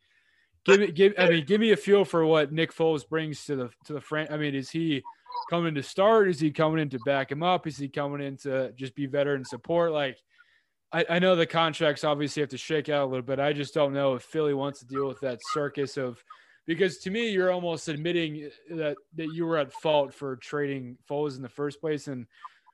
[0.66, 3.56] give me give I mean give me a feel for what Nick Foles brings to
[3.56, 4.32] the to the front.
[4.32, 5.04] I mean, is he
[5.50, 6.30] coming to start?
[6.30, 7.68] Is he coming in to back him up?
[7.68, 9.92] Is he coming in to just be veteran support?
[9.92, 10.18] Like
[10.94, 13.40] I, I know the contracts obviously have to shake out a little bit.
[13.40, 16.24] I just don't know if Philly wants to deal with that circus of
[16.66, 21.36] because to me, you're almost admitting that that you were at fault for trading Foles
[21.36, 22.08] in the first place.
[22.08, 22.26] And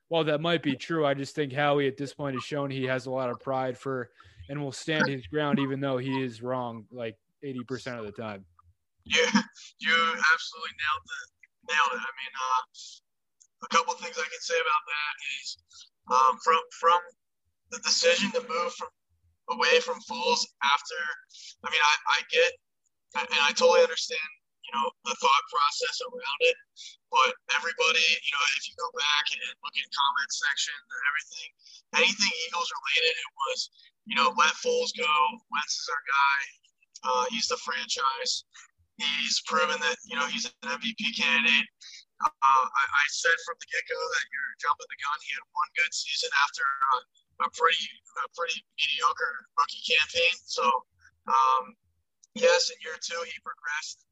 [0.08, 2.84] while that might be true, I just think Howie at this point has shown he
[2.84, 4.10] has a lot of pride for
[4.50, 8.46] and will stand his ground even though he is wrong like 80% of the time.
[9.06, 9.42] Yeah,
[9.80, 9.96] you
[10.34, 11.28] absolutely nailed it.
[11.70, 12.06] Nailed it.
[12.06, 12.62] I mean, uh,
[13.64, 15.58] a couple things I can say about that is
[16.12, 17.00] um, from from
[17.72, 18.90] the decision to move from
[19.52, 21.02] away from Foles after.
[21.64, 22.52] I mean, I, I get
[23.16, 24.30] and I totally understand,
[24.68, 26.57] you know, the thought process around it.
[27.07, 31.47] But everybody, you know, if you go back and look at comment section and everything,
[31.95, 33.59] anything Eagles related, it was,
[34.03, 35.07] you know, let Foles go.
[35.47, 36.39] Wentz is our guy.
[37.05, 38.43] Uh, he's the franchise.
[38.97, 41.68] He's proven that you know he's an MVP candidate.
[42.24, 45.18] Uh, I, I, said from the get go that you're jumping the gun.
[45.20, 47.91] He had one good season after a, a pretty
[48.24, 50.36] a pretty mediocre rookie campaign.
[50.47, 50.63] So
[51.28, 51.76] um,
[52.36, 54.06] yes, in year two he progressed,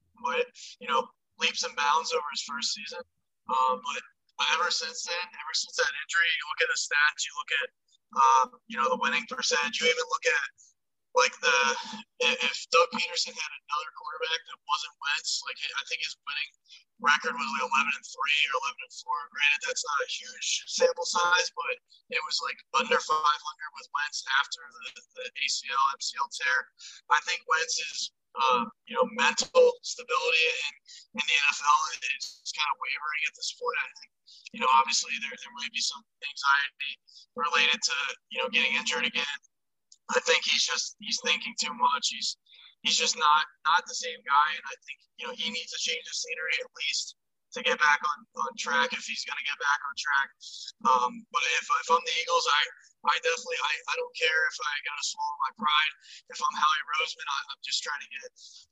[0.80, 1.08] you know
[1.40, 3.02] leaps and bounds over his first season.
[3.50, 4.02] Um, but
[4.56, 7.70] ever since then, ever since that injury, you look at the stats, you look at
[8.14, 10.48] um, you know the winning percentage, you even look at
[11.14, 11.57] like the
[12.24, 16.51] if Doug Pederson had another quarterback that wasn't Wentz, like I think his winning
[17.01, 19.18] record was like 11 and three or 11 and four.
[19.30, 21.76] Granted, that's not a huge sample size, but
[22.09, 23.14] it was like under 500
[23.78, 24.84] with Wentz after the,
[25.20, 26.57] the ACL MCL tear.
[27.14, 31.82] I think Wentz's uh, you know mental stability in, in the NFL
[32.18, 33.78] is kind of wavering at this point.
[33.78, 34.09] I think
[34.57, 36.93] you know obviously there there might be some anxiety
[37.38, 37.97] related to
[38.34, 39.38] you know getting injured again.
[40.12, 42.12] I think he's just he's thinking too much.
[42.12, 42.36] He's
[42.84, 45.80] he's just not not the same guy, and I think you know he needs to
[45.80, 47.16] change the scenery at least
[47.54, 50.30] to get back on, on track if he's going to get back on track.
[50.89, 52.62] Um, but if, if I'm the Eagles, I
[53.04, 55.93] I definitely I, I don't care if I got to swallow my pride.
[56.32, 58.24] If I'm Howie Roseman, I, am just trying to get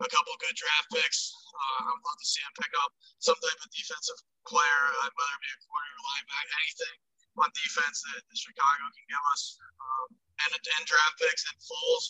[0.03, 1.35] a couple good draft picks.
[1.51, 5.09] Uh, I would love to see him pick up some type of defensive player, uh,
[5.13, 6.97] whether it be a corner or linebacker, anything
[7.39, 9.55] on defense that, that Chicago can give us.
[9.79, 10.09] Um,
[10.47, 12.05] and, and draft picks and Foles,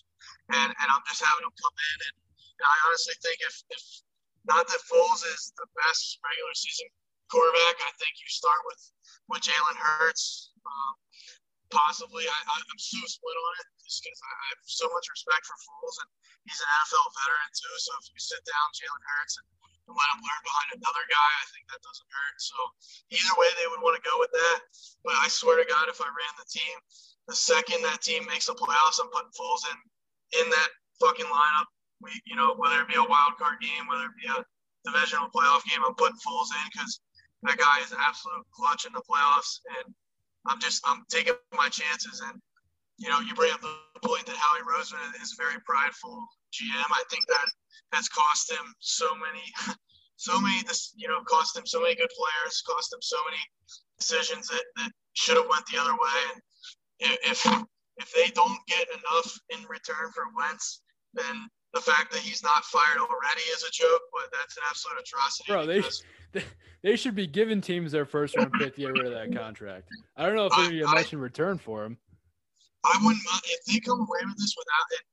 [0.56, 1.98] and, and I'm just having them come in.
[2.08, 3.84] And, and I honestly think if, if
[4.48, 6.88] not that Foles is the best regular season
[7.28, 8.82] quarterback, I think you start with
[9.32, 10.52] with Jalen Hurts.
[10.64, 10.94] Um,
[11.72, 15.08] possibly, I, I, am so split on it just because I, I have so much
[15.08, 16.10] respect for Foles, and
[16.44, 17.76] he's an NFL veteran too.
[17.80, 19.48] So if you sit down Jalen Hurts and
[19.96, 22.36] let him learn behind another guy, I think that doesn't hurt.
[22.40, 22.58] So
[23.14, 24.60] either way, they would want to go with that.
[25.04, 26.76] But I swear to God, if I ran the team,
[27.28, 29.78] the second that team makes the playoffs, I'm putting Foles in
[30.42, 30.70] in that
[31.00, 31.70] fucking lineup.
[32.02, 34.42] We, you know, whether it be a wild card game, whether it be a
[34.86, 37.00] divisional playoff game, I'm putting Foles in because
[37.44, 39.94] that guy is absolute clutch in the playoffs, and
[40.48, 42.22] I'm just I'm taking my chances.
[42.26, 42.42] And
[43.02, 46.24] you know, you bring up the point that Howie Roseman is very prideful
[46.54, 46.86] GM.
[46.94, 47.48] I think that
[47.94, 49.42] has cost him so many,
[50.18, 50.62] so many.
[50.68, 53.42] This you know, cost him so many good players, cost him so many
[53.98, 56.22] decisions that that should have went the other way.
[57.02, 57.44] And if
[57.98, 60.84] if they don't get enough in return for Wentz,
[61.16, 64.02] then the fact that he's not fired already is a joke.
[64.14, 65.52] But that's an absolute atrocity.
[65.52, 66.44] Bro, they
[66.84, 69.88] they should be giving teams their first round pick to get rid of that contract.
[70.16, 71.98] I don't know if they're going to get much in return for him.
[72.86, 75.06] I wouldn't mind if they come away with this without it.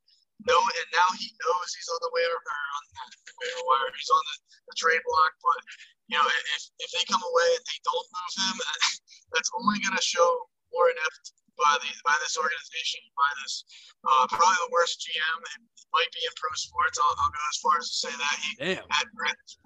[0.46, 3.90] No, and now he knows he's on the waiver or on the waiver wire.
[3.92, 4.36] He's on the,
[4.70, 5.60] the trade block, but
[6.08, 8.56] you know, if, if they come away and they don't move him,
[9.34, 13.66] that's only going to show more inept by the by this organization, by this
[14.06, 15.38] uh, probably the worst GM.
[15.42, 16.96] It might be in pro sports.
[17.02, 18.86] I'll, I'll go as far as to say that he Damn.
[18.86, 19.06] at,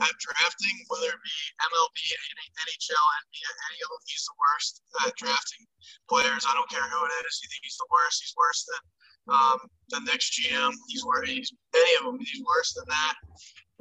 [0.00, 1.34] at drafting, whether it be
[1.68, 1.98] MLB,
[2.64, 4.72] NHL, NBA, any of them, he's the worst
[5.04, 5.64] at drafting
[6.08, 6.48] players.
[6.48, 7.40] I don't care who it is.
[7.44, 8.24] You think he's the worst?
[8.24, 8.82] He's worse than
[9.30, 9.58] um,
[9.92, 10.72] the next GM.
[10.88, 11.28] He's worse.
[11.28, 12.18] He's any of them.
[12.20, 13.14] He's worse than that.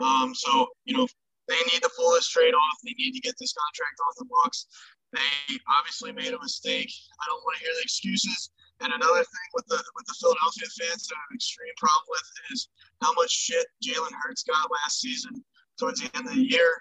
[0.01, 1.07] Um, so you know
[1.51, 2.79] they need to pull this trade off.
[2.79, 4.71] They need to get this contract off the books.
[5.11, 6.87] They obviously made a mistake.
[7.19, 8.49] I don't want to hear the excuses.
[8.79, 12.07] And another thing with the with the Philadelphia fans that I have an extreme problem
[12.07, 12.71] with is
[13.03, 15.43] how much shit Jalen Hurts got last season
[15.77, 16.71] towards the end of the year.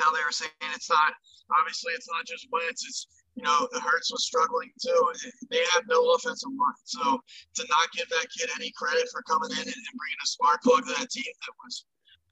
[0.00, 1.12] How they were saying it's not
[1.54, 2.82] obviously it's not just Wentz.
[2.88, 5.12] It's you know the Hurts was struggling too.
[5.52, 9.52] They have no offensive line, so to not give that kid any credit for coming
[9.52, 11.84] in and, and bringing a spark plug to that team that was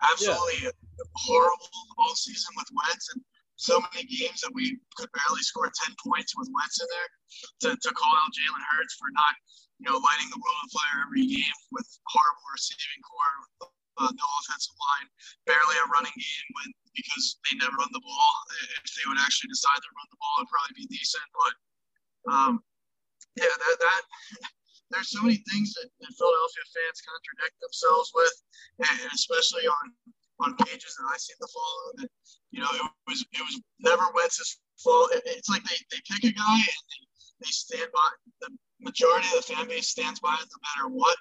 [0.03, 0.75] absolutely yeah.
[1.15, 3.23] horrible all season with Wentz and
[3.59, 7.11] so many games that we could barely score 10 points with Wentz in there
[7.67, 9.35] to, to call out Jalen Hurts for not,
[9.83, 13.67] you know, lighting the world on fire every game with horrible receiving core,
[13.99, 15.09] uh, no offensive line,
[15.51, 18.35] barely a running game when because they never run the ball.
[18.83, 21.27] If they would actually decide to run the ball, it'd probably be decent.
[21.35, 21.55] But
[22.31, 22.53] um,
[23.35, 24.03] yeah, that, that
[24.91, 28.35] there's so many things that, that Philadelphia fans contradict themselves with,
[28.89, 29.87] and especially on
[30.39, 32.11] on pages that I seem to follow that
[32.55, 35.11] you know it was it was never Wentz's fault.
[35.13, 37.03] It, it's like they, they pick a guy and they,
[37.43, 38.09] they stand by
[38.47, 41.19] the majority of the fan base stands by it no matter what.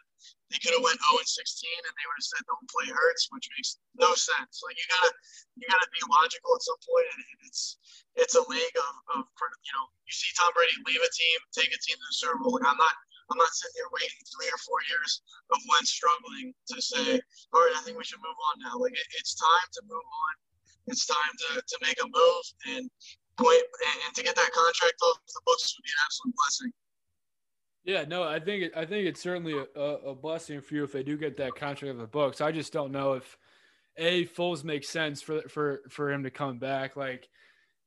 [0.47, 3.27] They could have went 0 and 16 and they would have said don't play Hurts,
[3.35, 4.63] which makes no sense.
[4.63, 5.11] Like you gotta
[5.59, 7.77] you gotta be logical at some point, and it's
[8.15, 11.73] it's a league of, of you know you see Tom Brady leave a team, take
[11.73, 12.55] a team to the Super Bowl.
[12.55, 12.95] Like I'm not
[13.29, 15.21] I'm not sitting here waiting three or four years
[15.51, 17.19] of Wentz struggling to say,
[17.51, 18.79] all right, I think we should move on now.
[18.79, 20.33] Like it, it's time to move on.
[20.87, 22.89] It's time to, to make a move and
[23.37, 26.71] point and, and to get that contract off the books would be an absolute blessing.
[27.83, 31.03] Yeah, no, I think I think it's certainly a, a blessing for you if they
[31.03, 32.41] do get that contract of the books.
[32.41, 33.37] I just don't know if
[33.97, 36.97] a Foles makes sense for for for him to come back.
[36.97, 37.29] Like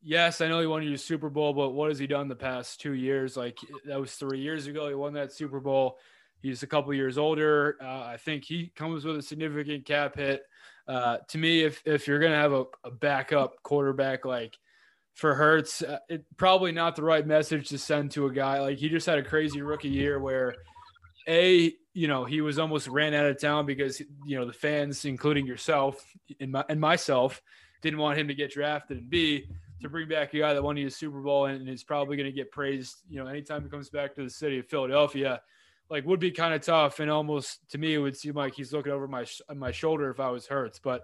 [0.02, 2.80] yes, I know he won your Super Bowl, but what has he done the past
[2.80, 3.36] two years?
[3.36, 4.88] Like that was three years ago.
[4.88, 5.98] He won that Super Bowl.
[6.40, 7.76] He's a couple years older.
[7.82, 10.42] Uh, I think he comes with a significant cap hit.
[10.88, 14.58] Uh, to me, if if you're gonna have a, a backup quarterback like
[15.14, 18.78] for Hurts, uh, it probably not the right message to send to a guy like
[18.78, 20.54] he just had a crazy rookie year where
[21.28, 25.04] a you know he was almost ran out of town because you know the fans,
[25.04, 26.02] including yourself
[26.40, 27.42] and, my, and myself,
[27.82, 29.46] didn't want him to get drafted, and b
[29.82, 32.28] to bring back a guy that won you a Super Bowl and is probably going
[32.28, 35.40] to get praised, you know, anytime he comes back to the city of Philadelphia,
[35.88, 37.00] like would be kind of tough.
[37.00, 40.20] And almost to me, it would seem like he's looking over my my shoulder if
[40.20, 40.78] I was Hurts.
[40.78, 41.02] But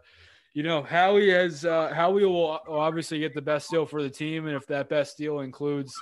[0.55, 4.47] you know, Howie has uh, Howie will obviously get the best deal for the team,
[4.47, 5.93] and if that best deal includes,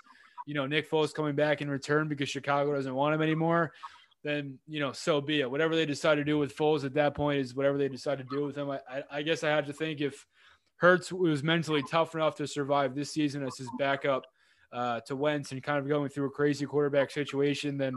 [0.46, 3.72] you know, Nick Foles coming back in return because Chicago doesn't want him anymore,
[4.22, 5.50] then you know, so be it.
[5.50, 8.24] Whatever they decide to do with Foles at that point is whatever they decide to
[8.24, 8.70] do with him.
[8.70, 10.24] I, I, I guess I have to think if
[10.76, 14.24] Hurts was mentally tough enough to survive this season as his backup
[14.72, 17.94] uh, to Wentz and kind of going through a crazy quarterback situation, then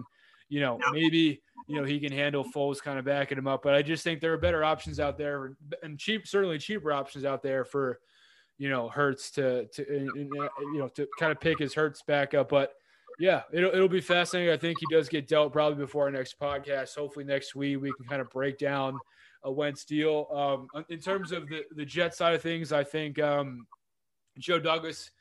[0.50, 3.64] you know maybe you know he can handle Foles kind of backing him up.
[3.64, 7.26] But I just think there are better options out there and cheap, certainly cheaper options
[7.26, 8.00] out there for
[8.58, 12.50] you know Hurts to to you know to kind of pick his Hurts back up.
[12.50, 12.74] But
[13.20, 14.54] yeah, it'll it'll be fascinating.
[14.54, 16.96] I think he does get dealt probably before our next podcast.
[16.96, 19.00] Hopefully next week we can kind of break down
[19.44, 20.28] a Wentz deal.
[20.74, 23.68] Um, in terms of the, the Jet side of things, I think um,
[24.38, 25.12] Joe Douglas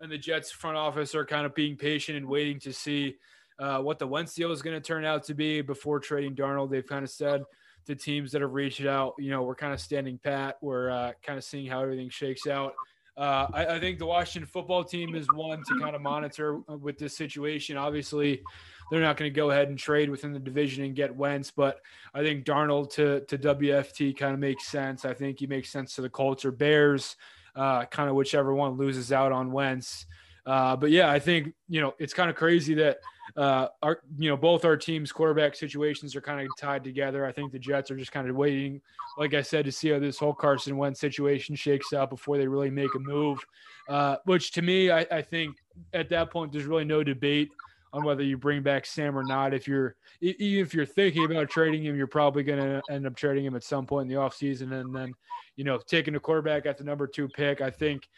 [0.00, 3.16] and the Jets front office are kind of being patient and waiting to see
[3.58, 6.70] uh, what the Wentz deal is going to turn out to be before trading Darnold.
[6.70, 7.44] They've kind of said
[7.86, 10.56] to teams that have reached out, you know, we're kind of standing pat.
[10.60, 12.74] We're uh, kind of seeing how everything shakes out.
[13.16, 16.98] Uh, I, I, think the Washington football team is one to kind of monitor with
[16.98, 17.76] this situation.
[17.76, 18.42] Obviously,
[18.90, 21.50] they're not going to go ahead and trade within the division and get Wentz.
[21.50, 21.80] But
[22.14, 25.04] I think Darnold to to WFT kind of makes sense.
[25.04, 27.16] I think he makes sense to the Colts or Bears,
[27.56, 30.06] uh, kind of whichever one loses out on Wentz.
[30.46, 32.98] Uh, but yeah, I think you know it's kind of crazy that
[33.36, 37.24] uh, our you know both our teams' quarterback situations are kind of tied together.
[37.24, 38.80] I think the Jets are just kind of waiting,
[39.16, 42.46] like I said, to see how this whole Carson Wentz situation shakes out before they
[42.46, 43.44] really make a move.
[43.88, 45.56] Uh, which to me, I, I think
[45.92, 47.50] at that point there's really no debate
[47.94, 49.54] on whether you bring back Sam or not.
[49.54, 53.44] If you're if you're thinking about trading him, you're probably going to end up trading
[53.44, 54.72] him at some point in the offseason.
[54.72, 55.14] And then,
[55.56, 58.08] you know, taking a quarterback at the number two pick, I think,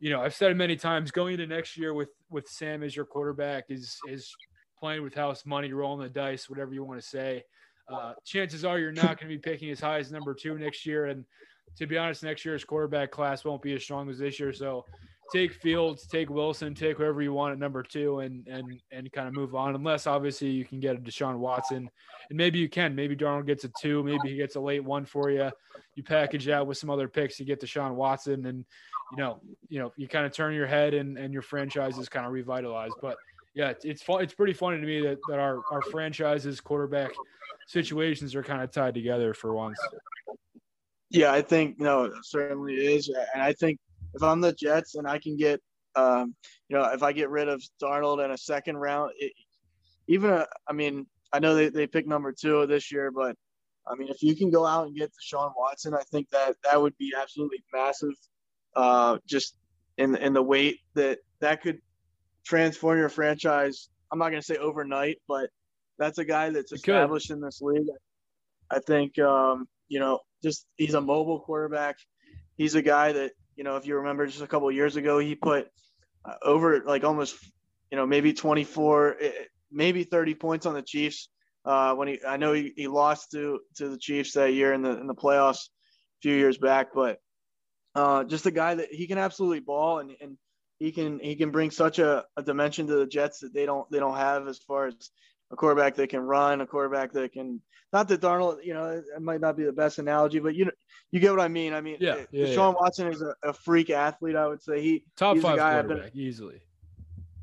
[0.00, 1.12] you know, I've said it many times.
[1.12, 4.34] Going into next year with with Sam as your quarterback is is
[4.78, 7.44] playing with house money, rolling the dice, whatever you want to say.
[7.88, 10.84] Uh, chances are you're not going to be picking as high as number two next
[10.84, 11.24] year, and
[11.76, 14.52] to be honest, next year's quarterback class won't be as strong as this year.
[14.52, 14.84] So
[15.32, 19.28] take Fields, take Wilson, take whoever you want at number two, and and and kind
[19.28, 19.74] of move on.
[19.74, 21.90] Unless obviously you can get a Deshaun Watson,
[22.30, 22.94] and maybe you can.
[22.94, 24.02] Maybe Darnold gets a two.
[24.02, 25.50] Maybe he gets a late one for you.
[25.94, 28.64] You package that with some other picks, you get Deshaun Watson, and
[29.12, 32.08] you know, you know, you kind of turn your head, and and your franchise is
[32.08, 32.94] kind of revitalized.
[33.00, 33.16] But
[33.54, 34.22] yeah, it's, it's fun.
[34.22, 37.12] It's pretty funny to me that that our our franchises quarterback
[37.66, 39.78] situations are kind of tied together for once.
[41.10, 43.78] Yeah, I think no, certainly is, and I think
[44.14, 45.60] if I'm the Jets and I can get,
[45.96, 46.34] um,
[46.68, 49.32] you know, if I get rid of Darnold in a second round, it,
[50.08, 53.36] even a, I mean, I know they, they picked number two this year, but
[53.86, 56.80] I mean, if you can go out and get Deshaun Watson, I think that that
[56.80, 58.14] would be absolutely massive.
[58.74, 59.56] Uh, just
[59.98, 61.78] in in the weight that that could
[62.44, 63.88] transform your franchise.
[64.10, 65.50] I'm not going to say overnight, but
[65.98, 67.86] that's a guy that's established in this league.
[68.70, 71.96] I think, um, you know, just he's a mobile quarterback.
[72.56, 75.34] He's a guy that you know, if you remember just a couple years ago, he
[75.34, 75.68] put
[76.24, 77.36] uh, over like almost,
[77.90, 79.30] you know, maybe 24, eh,
[79.70, 81.28] maybe 30 points on the Chiefs.
[81.64, 84.82] Uh, when he, I know he, he lost to to the Chiefs that year in
[84.82, 87.18] the in the playoffs a few years back, but
[87.94, 90.36] uh, just a guy that he can absolutely ball and, and
[90.78, 93.90] he can he can bring such a, a dimension to the Jets that they don't
[93.90, 95.10] they don't have as far as
[95.50, 97.60] a quarterback that can run, a quarterback that can
[97.92, 100.72] not that Darnold, you know, it might not be the best analogy, but you know,
[101.14, 101.74] you get what I mean.
[101.74, 102.80] I mean, yeah, yeah Deshaun yeah.
[102.80, 104.34] Watson is a, a, freak athlete.
[104.34, 106.60] I would say he top he's five guy quarterback been, easily.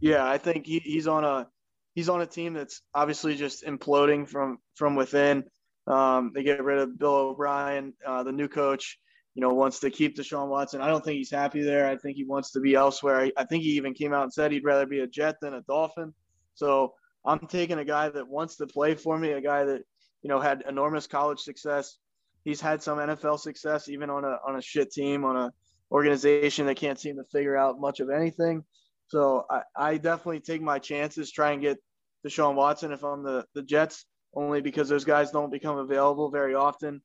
[0.01, 1.47] Yeah, I think he, he's on a
[1.95, 5.45] he's on a team that's obviously just imploding from from within.
[5.87, 8.99] Um, they get rid of Bill O'Brien, uh, the new coach.
[9.35, 10.81] You know, wants to keep Deshaun Watson.
[10.81, 11.87] I don't think he's happy there.
[11.87, 13.21] I think he wants to be elsewhere.
[13.21, 15.53] I, I think he even came out and said he'd rather be a Jet than
[15.53, 16.13] a Dolphin.
[16.55, 16.93] So
[17.23, 19.83] I'm taking a guy that wants to play for me, a guy that
[20.23, 21.99] you know had enormous college success,
[22.43, 25.51] he's had some NFL success even on a on a shit team on a
[25.91, 28.63] organization that can't seem to figure out much of anything.
[29.07, 31.77] So I, I definitely take my chances, try and get
[32.25, 36.55] Deshaun Watson if I'm the the Jets, only because those guys don't become available very
[36.55, 37.01] often.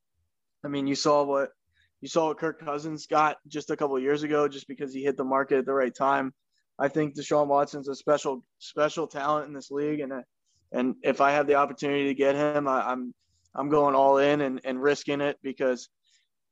[0.64, 1.50] I mean, you saw what
[2.00, 5.16] you saw what Kirk Cousins got just a couple years ago, just because he hit
[5.16, 6.32] the market at the right time.
[6.78, 10.12] I think Deshaun Watson's a special special talent in this league, and
[10.72, 13.14] and if I have the opportunity to get him, I, I'm
[13.54, 15.88] I'm going all in and, and risking it because,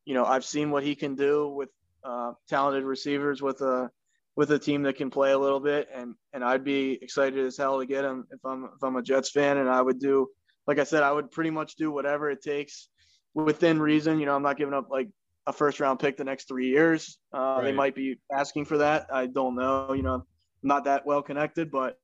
[0.05, 1.69] you know, I've seen what he can do with
[2.05, 3.91] uh, talented receivers with a
[4.37, 7.57] with a team that can play a little bit, and and I'd be excited as
[7.57, 10.29] hell to get him if I'm if I'm a Jets fan, and I would do,
[10.67, 12.89] like I said, I would pretty much do whatever it takes
[13.35, 14.19] within reason.
[14.19, 15.09] You know, I'm not giving up like
[15.47, 17.19] a first round pick the next three years.
[17.33, 17.65] Uh, right.
[17.65, 19.07] They might be asking for that.
[19.13, 19.93] I don't know.
[19.93, 20.25] You know, I'm
[20.63, 21.99] not that well connected, but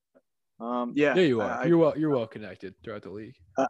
[0.61, 1.51] um, yeah, yeah, you are.
[1.51, 1.95] I, you're well.
[1.97, 3.35] You're well connected throughout the league.
[3.57, 3.67] Uh,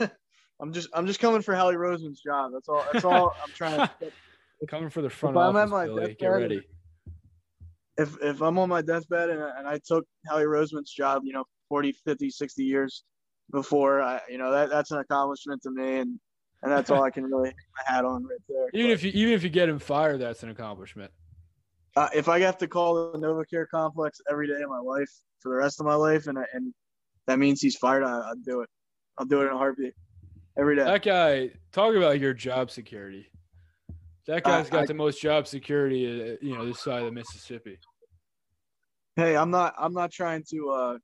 [0.60, 2.52] I'm just I'm just coming for Howie Roseman's job.
[2.52, 2.84] That's all.
[2.92, 3.90] That's all I'm trying to.
[4.00, 4.12] Get.
[4.68, 6.16] coming for the front office, I'm at my Billy.
[6.18, 6.62] Get ready.
[7.98, 11.44] If if I'm on my deathbed and, and I took Howie Roseman's job, you know,
[11.68, 13.04] 40, 50, 60 years
[13.50, 16.18] before, I, you know, that that's an accomplishment to me, and
[16.62, 18.68] and that's all I can really hang my hat on right there.
[18.72, 21.10] Even but, if you even if you get him fired, that's an accomplishment.
[21.96, 25.50] Uh, if I have to call the NovaCare complex every day of my life for
[25.50, 26.72] the rest of my life, and and
[27.26, 28.70] that means he's fired, I, I'd do it.
[29.18, 29.94] I'll do it in a heartbeat
[30.58, 30.84] every day.
[30.84, 33.26] That guy, talk about your job security.
[34.26, 37.06] That guy's uh, got I, the most job security, uh, you know, this side of
[37.06, 37.78] the Mississippi.
[39.14, 40.98] Hey, I'm not, I'm not trying to, uh,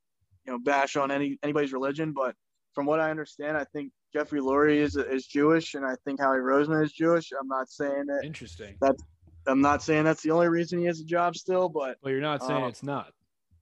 [0.45, 2.35] you know, bash on any anybody's religion, but
[2.75, 6.39] from what I understand, I think Jeffrey Lurie is is Jewish, and I think Howie
[6.39, 7.31] Roseman is Jewish.
[7.39, 8.23] I'm not saying that.
[8.25, 8.77] Interesting.
[8.81, 8.97] That
[9.47, 11.97] I'm not saying that's the only reason he has a job still, but.
[12.03, 13.13] Well, you're not saying um, it's not.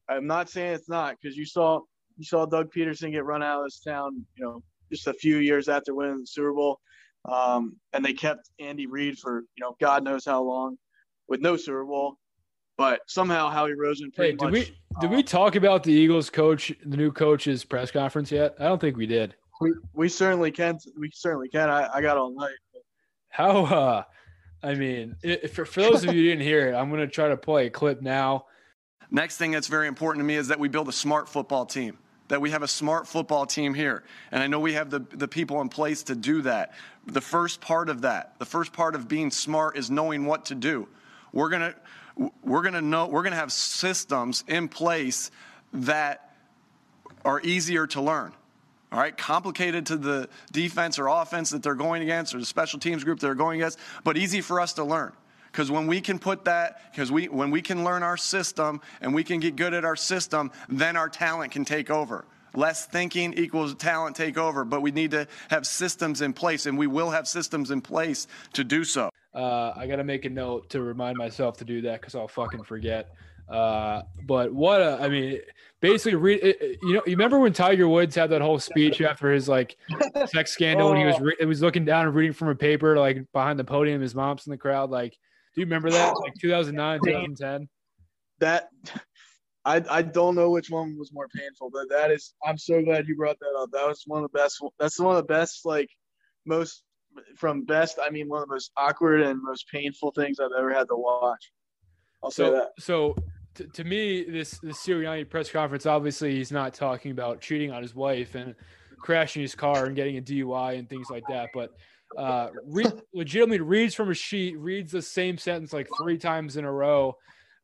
[0.08, 1.80] I'm not saying it's not because you saw
[2.16, 5.38] you saw Doug Pederson get run out of this town, you know, just a few
[5.38, 6.80] years after winning the Super Bowl.
[7.30, 10.76] Um, and they kept Andy Reid for, you know, God knows how long
[11.28, 12.16] with no Super Bowl.
[12.78, 14.52] But somehow Howie Roseman pretty hey, did much.
[14.52, 18.54] We, did we um, talk about the Eagles coach, the new coach's press conference yet?
[18.58, 19.34] I don't think we did.
[19.60, 20.78] We, we certainly can.
[20.98, 21.68] We certainly can.
[21.68, 22.54] I, I got all night.
[23.28, 24.02] How, uh,
[24.62, 27.06] I mean, if, for, for those of you who didn't hear it, I'm going to
[27.06, 28.46] try to play a clip now.
[29.10, 31.98] Next thing that's very important to me is that we build a smart football team
[32.30, 34.04] that we have a smart football team here.
[34.30, 36.72] And I know we have the, the people in place to do that.
[37.06, 40.54] The first part of that, the first part of being smart is knowing what to
[40.54, 40.88] do.
[41.32, 41.74] We're going to
[42.42, 45.30] we're going to know we're going to have systems in place
[45.72, 46.34] that
[47.24, 48.32] are easier to learn.
[48.92, 52.78] All right, complicated to the defense or offense that they're going against or the special
[52.78, 55.12] teams group they're going against, but easy for us to learn.
[55.50, 59.14] Because when we can put that, because we when we can learn our system and
[59.14, 62.24] we can get good at our system, then our talent can take over.
[62.54, 66.76] Less thinking equals talent take over, but we need to have systems in place, and
[66.76, 69.10] we will have systems in place to do so.
[69.32, 72.28] Uh, I got to make a note to remind myself to do that because I'll
[72.28, 73.14] fucking forget.
[73.48, 75.40] Uh, but what a, I mean,
[75.80, 79.32] basically, re- it, you know, you remember when Tiger Woods had that whole speech after
[79.32, 79.76] his like
[80.26, 82.96] sex scandal when he was re- he was looking down and reading from a paper
[82.96, 84.90] like behind the podium, his mom's in the crowd.
[84.90, 85.18] Like,
[85.54, 86.14] do you remember that?
[86.18, 87.68] Like 2009, 2010.
[88.38, 88.68] That
[89.64, 93.06] I I don't know which one was more painful, but that is I'm so glad
[93.06, 93.70] you brought that up.
[93.72, 94.62] That was one of the best.
[94.78, 95.88] That's one of the best like
[96.46, 96.82] most
[97.36, 97.98] from best.
[98.00, 100.96] I mean, one of the most awkward and most painful things I've ever had to
[100.96, 101.52] watch.
[102.22, 102.68] I'll so, say that.
[102.78, 103.16] So
[103.54, 107.82] to, to me, this this Sirianni press conference, obviously, he's not talking about cheating on
[107.82, 108.54] his wife and
[108.98, 111.50] crashing his car and getting a DUI and things like that.
[111.52, 111.72] But
[112.16, 112.84] uh, re-
[113.14, 117.16] legitimately reads from a sheet, reads the same sentence like three times in a row.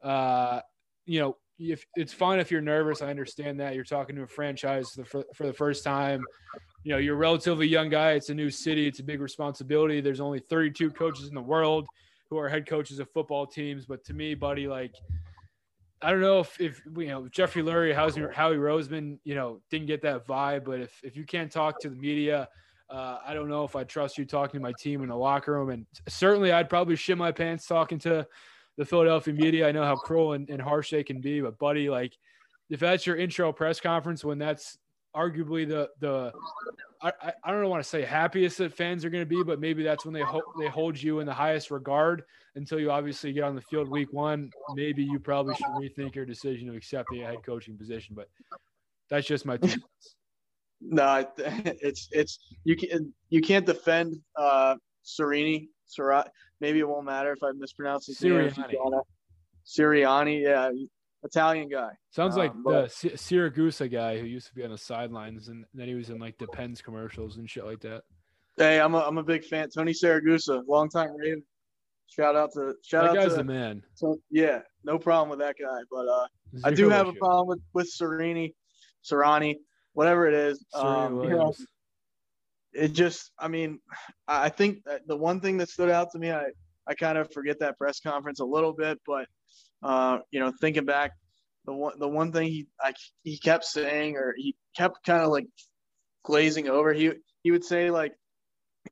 [0.03, 0.61] Uh,
[1.05, 4.27] you know, if it's fine if you're nervous, I understand that you're talking to a
[4.27, 6.23] franchise for, for the first time.
[6.85, 8.13] You know, you're a relatively young guy.
[8.13, 8.87] It's a new city.
[8.87, 10.01] It's a big responsibility.
[10.01, 11.87] There's only 32 coaches in the world
[12.31, 13.87] who are head coaches of football teams.
[13.87, 14.95] But to me, buddy, like
[16.03, 19.87] I don't know if, if you know Jeffrey Lurie, Howie, Howie Roseman, you know, didn't
[19.87, 20.65] get that vibe.
[20.65, 22.49] But if if you can't talk to the media,
[22.89, 25.53] uh, I don't know if I trust you talking to my team in the locker
[25.53, 25.71] room.
[25.71, 28.27] And certainly, I'd probably shit my pants talking to
[28.77, 29.69] the Philadelphia media.
[29.69, 32.17] I know how cruel and, and harsh they can be, but buddy, like
[32.71, 34.79] if that's your intro press conference when that's
[35.15, 36.33] arguably the the
[37.03, 39.83] I, I don't want to say happiest that fans are going to be, but maybe
[39.83, 42.25] that's when they ho- they hold you in the highest regard
[42.55, 44.51] until you obviously get on the field week one.
[44.75, 48.29] Maybe you probably should rethink your decision to accept the head coaching position, but
[49.11, 49.81] that's just my two.
[50.81, 55.69] No, it's it's you can you can't defend uh Serini.
[55.89, 56.31] Surat.
[56.61, 58.57] Maybe it won't matter if I mispronounce his Sirianni.
[58.59, 59.01] name.
[59.65, 60.71] Sirianni, yeah,
[61.23, 61.91] Italian guy.
[62.11, 65.49] Sounds like Um, the but- Sy- Siragusa guy who used to be on the sidelines,
[65.49, 68.03] and then he was in like Depends commercials and shit like that.
[68.57, 69.69] Hey, I'm a I'm a big fan.
[69.71, 71.43] Tony Siragusa, longtime Raven.
[72.09, 73.83] Shout out to shout That out guy's to the man.
[73.95, 75.81] So, yeah, no problem with that guy.
[75.91, 76.27] But uh,
[76.65, 78.55] I do have a problem with with Serini,
[79.05, 79.57] Serrani,
[79.97, 80.63] whatever it is.
[80.75, 81.55] Um, you know,
[82.75, 83.81] it just, I mean,
[84.29, 86.49] I think that the one thing that stood out to me, I
[86.87, 89.27] I kind of forget that press conference a little bit, but
[89.83, 91.13] uh, you know, thinking back,
[91.65, 92.93] the one the one thing he I,
[93.23, 95.47] he kept saying, or he kept kind of like
[96.25, 96.93] glazing over.
[96.93, 98.13] He he would say like,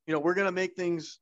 [0.06, 1.20] you know, we're gonna make things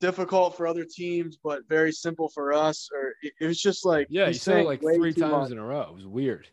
[0.00, 2.88] difficult for other teams, but very simple for us.
[2.94, 5.50] Or it, it was just like Yeah, he said it like three times much.
[5.50, 5.88] in a row.
[5.90, 6.46] It was weird.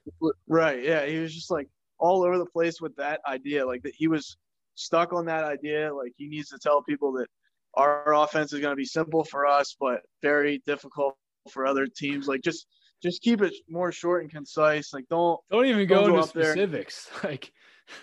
[0.48, 0.84] Right.
[0.84, 1.06] Yeah.
[1.06, 1.70] He was just like
[2.04, 3.66] all over the place with that idea.
[3.66, 4.36] Like that he was
[4.76, 5.94] stuck on that idea.
[5.96, 7.28] Like he needs to tell people that
[7.76, 11.16] our offense is going to be simple for us, but very difficult
[11.50, 12.28] for other teams.
[12.28, 12.68] Like just
[13.02, 14.94] just keep it more short and concise.
[14.94, 16.52] Like don't Don't even Don't go go into up there.
[16.52, 17.10] specifics.
[17.24, 17.52] Like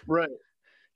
[0.06, 0.28] right.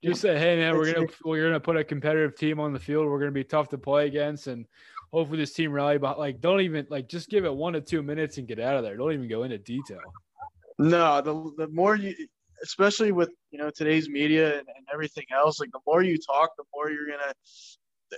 [0.03, 3.05] just say, hey man, we're gonna we're gonna put a competitive team on the field.
[3.07, 4.65] We're gonna be tough to play against, and
[5.13, 5.99] hopefully this team rally.
[5.99, 8.77] But like, don't even like just give it one to two minutes and get out
[8.77, 8.97] of there.
[8.97, 10.01] Don't even go into detail.
[10.79, 12.15] No, the the more you,
[12.65, 16.51] especially with you know today's media and, and everything else, like the more you talk,
[16.57, 17.33] the more you're gonna.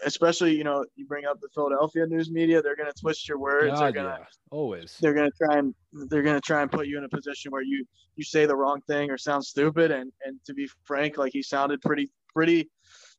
[0.06, 3.80] Especially, you know, you bring up the Philadelphia news media, they're gonna twist your words.
[3.80, 4.98] they're gonna yeah, always.
[5.00, 5.74] they're gonna try and
[6.10, 7.86] they're gonna try and put you in a position where you
[8.16, 9.92] you say the wrong thing or sound stupid.
[9.92, 12.70] And and to be frank, like he sounded pretty pretty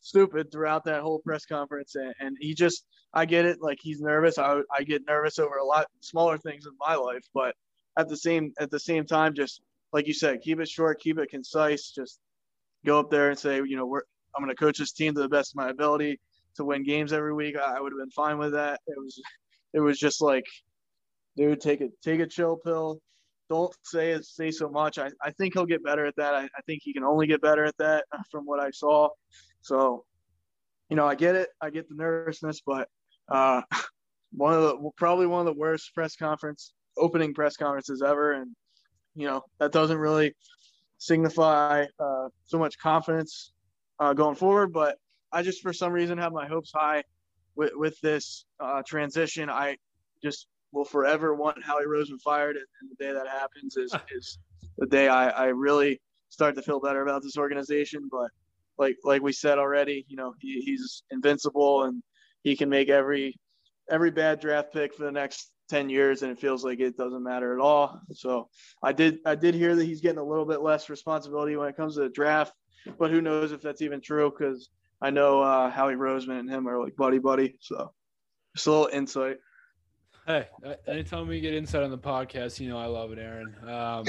[0.01, 1.95] stupid throughout that whole press conference.
[1.95, 4.39] And, and he just I get it, like he's nervous.
[4.39, 7.55] I I get nervous over a lot smaller things in my life, but
[7.97, 9.63] at the same at the same time, just
[9.93, 11.91] like you said, keep it short, keep it concise.
[11.91, 12.21] Just
[12.85, 14.03] go up there and say, you know, we're
[14.37, 16.21] I'm gonna coach this team to the best of my ability
[16.57, 17.57] to win games every week.
[17.57, 18.81] I, would have been fine with that.
[18.87, 19.21] It was
[19.73, 20.45] it was just like
[21.37, 23.01] dude, take a take a chill pill.
[23.49, 24.99] Don't say it, say so much.
[24.99, 26.35] I, I think he'll get better at that.
[26.35, 29.09] I, I think he can only get better at that from what I saw.
[29.63, 30.05] So,
[30.91, 31.49] you know, I get it.
[31.61, 32.89] I get the nervousness, but
[33.31, 33.63] uh,
[34.33, 38.55] one of the probably one of the worst press conference opening press conferences ever, and
[39.15, 40.35] you know that doesn't really
[40.99, 43.53] signify uh, so much confidence
[44.01, 44.73] uh, going forward.
[44.73, 44.99] But
[45.33, 47.05] I just for some reason have my hopes high
[47.57, 49.51] with with this uh, transition.
[49.51, 49.77] I
[50.23, 54.39] just will forever want Howie Roseman fired, and, and the day that happens is is
[54.79, 58.09] the day I, I really start to feel better about this organization.
[58.11, 58.31] But
[58.79, 62.03] like like we said already, you know, he, he's invincible and
[62.43, 63.39] he can make every
[63.91, 67.23] every bad draft pick for the next 10 years and it feels like it doesn't
[67.23, 68.01] matter at all.
[68.13, 68.49] So
[68.83, 71.77] I did I did hear that he's getting a little bit less responsibility when it
[71.77, 72.53] comes to the draft,
[72.99, 76.69] but who knows if that's even true because I know uh, Howie Roseman and him
[76.69, 77.59] are like buddy buddy.
[77.61, 77.93] So
[78.55, 79.39] just a little insight.
[80.27, 80.47] Hey,
[80.87, 83.55] anytime we get insight on the podcast, you know I love it, Aaron.
[83.67, 84.05] Um,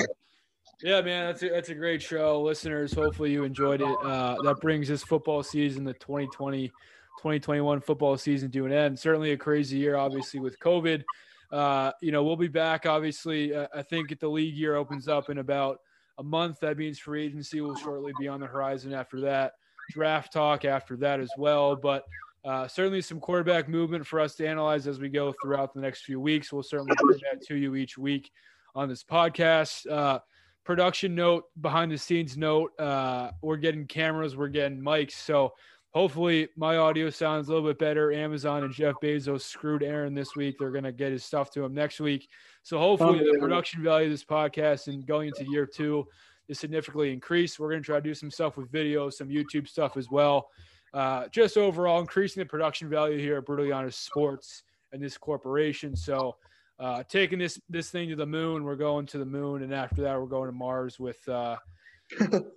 [0.81, 2.93] yeah, man, that's a, that's a great show, listeners.
[2.93, 3.97] Hopefully you enjoyed it.
[4.03, 6.71] Uh, that brings this football season, the 2020
[7.19, 8.97] 2021 football season to an end.
[8.97, 11.03] Certainly a crazy year, obviously with COVID.
[11.51, 12.85] Uh, you know, we'll be back.
[12.85, 15.79] Obviously, uh, I think if the league year opens up in about
[16.17, 18.93] a month, that means free agency will shortly be on the horizon.
[18.93, 19.53] After that,
[19.91, 21.75] draft talk after that as well.
[21.75, 22.03] But
[22.45, 26.03] uh, certainly some quarterback movement for us to analyze as we go throughout the next
[26.03, 26.53] few weeks.
[26.53, 28.31] We'll certainly bring that to you each week
[28.75, 29.89] on this podcast.
[29.89, 30.19] Uh,
[30.63, 35.13] production note, behind the scenes note, uh, we're getting cameras, we're getting mics.
[35.13, 35.53] So
[35.91, 38.11] hopefully my audio sounds a little bit better.
[38.11, 40.57] Amazon and Jeff Bezos screwed Aaron this week.
[40.59, 42.29] They're going to get his stuff to him next week.
[42.63, 46.07] So hopefully the production value of this podcast and going into year two
[46.47, 47.59] is significantly increased.
[47.59, 50.49] We're going to try to do some stuff with video, some YouTube stuff as well.
[50.93, 55.95] Uh, just overall increasing the production value here at Brutally Honest Sports and this corporation.
[55.95, 56.35] So
[56.79, 60.01] uh, taking this this thing to the moon, we're going to the moon, and after
[60.01, 61.57] that, we're going to Mars with uh,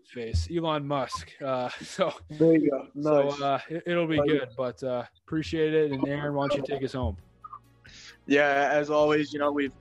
[0.07, 1.31] face Elon Musk.
[1.45, 2.89] Uh, so there you go.
[2.95, 3.37] Nice.
[3.39, 5.93] So uh, it, will be good, but uh, appreciate it.
[5.93, 7.17] And Aaron, why don't you take us home?
[8.27, 9.73] Yeah, as always, you know we've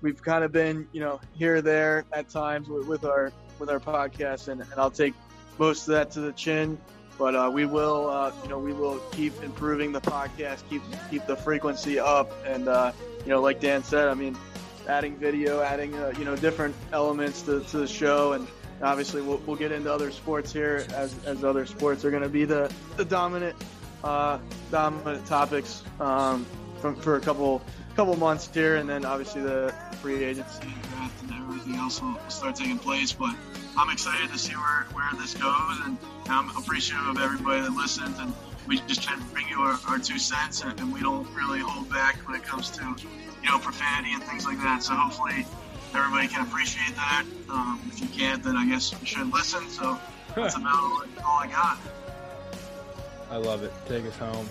[0.00, 3.70] we've kind of been you know here or there at times with, with our with
[3.70, 5.14] our podcast, and, and I'll take
[5.58, 6.78] most of that to the chin.
[7.18, 11.26] But uh, we will, uh, you know, we will keep improving the podcast, keep keep
[11.26, 12.92] the frequency up, and uh,
[13.24, 14.38] you know, like Dan said, I mean,
[14.86, 18.46] adding video, adding uh, you know different elements to, to the show, and
[18.82, 22.28] obviously we'll, we'll get into other sports here as, as other sports are going to
[22.28, 23.56] be the the dominant
[24.04, 24.38] uh,
[24.70, 26.46] dominant topics um,
[26.80, 27.62] from, for a couple
[27.98, 32.54] couple months here, and then obviously the free agency draft and everything else will start
[32.54, 33.12] taking place.
[33.12, 33.34] But
[33.76, 35.98] I'm excited to see where, where this goes, and
[36.28, 38.16] I'm appreciative of everybody that listens.
[38.20, 38.32] And
[38.68, 41.58] we just try to bring you our, our two cents, and, and, we don't really
[41.58, 44.82] hold back when it comes to you know profanity and things like that.
[44.84, 45.44] So hopefully
[45.94, 47.24] everybody can appreciate that.
[47.48, 49.68] Um, if you can't, then I guess you should listen.
[49.68, 49.98] So
[50.34, 51.78] that's about all, all I got.
[53.30, 53.72] I love it.
[53.86, 54.48] Take us home.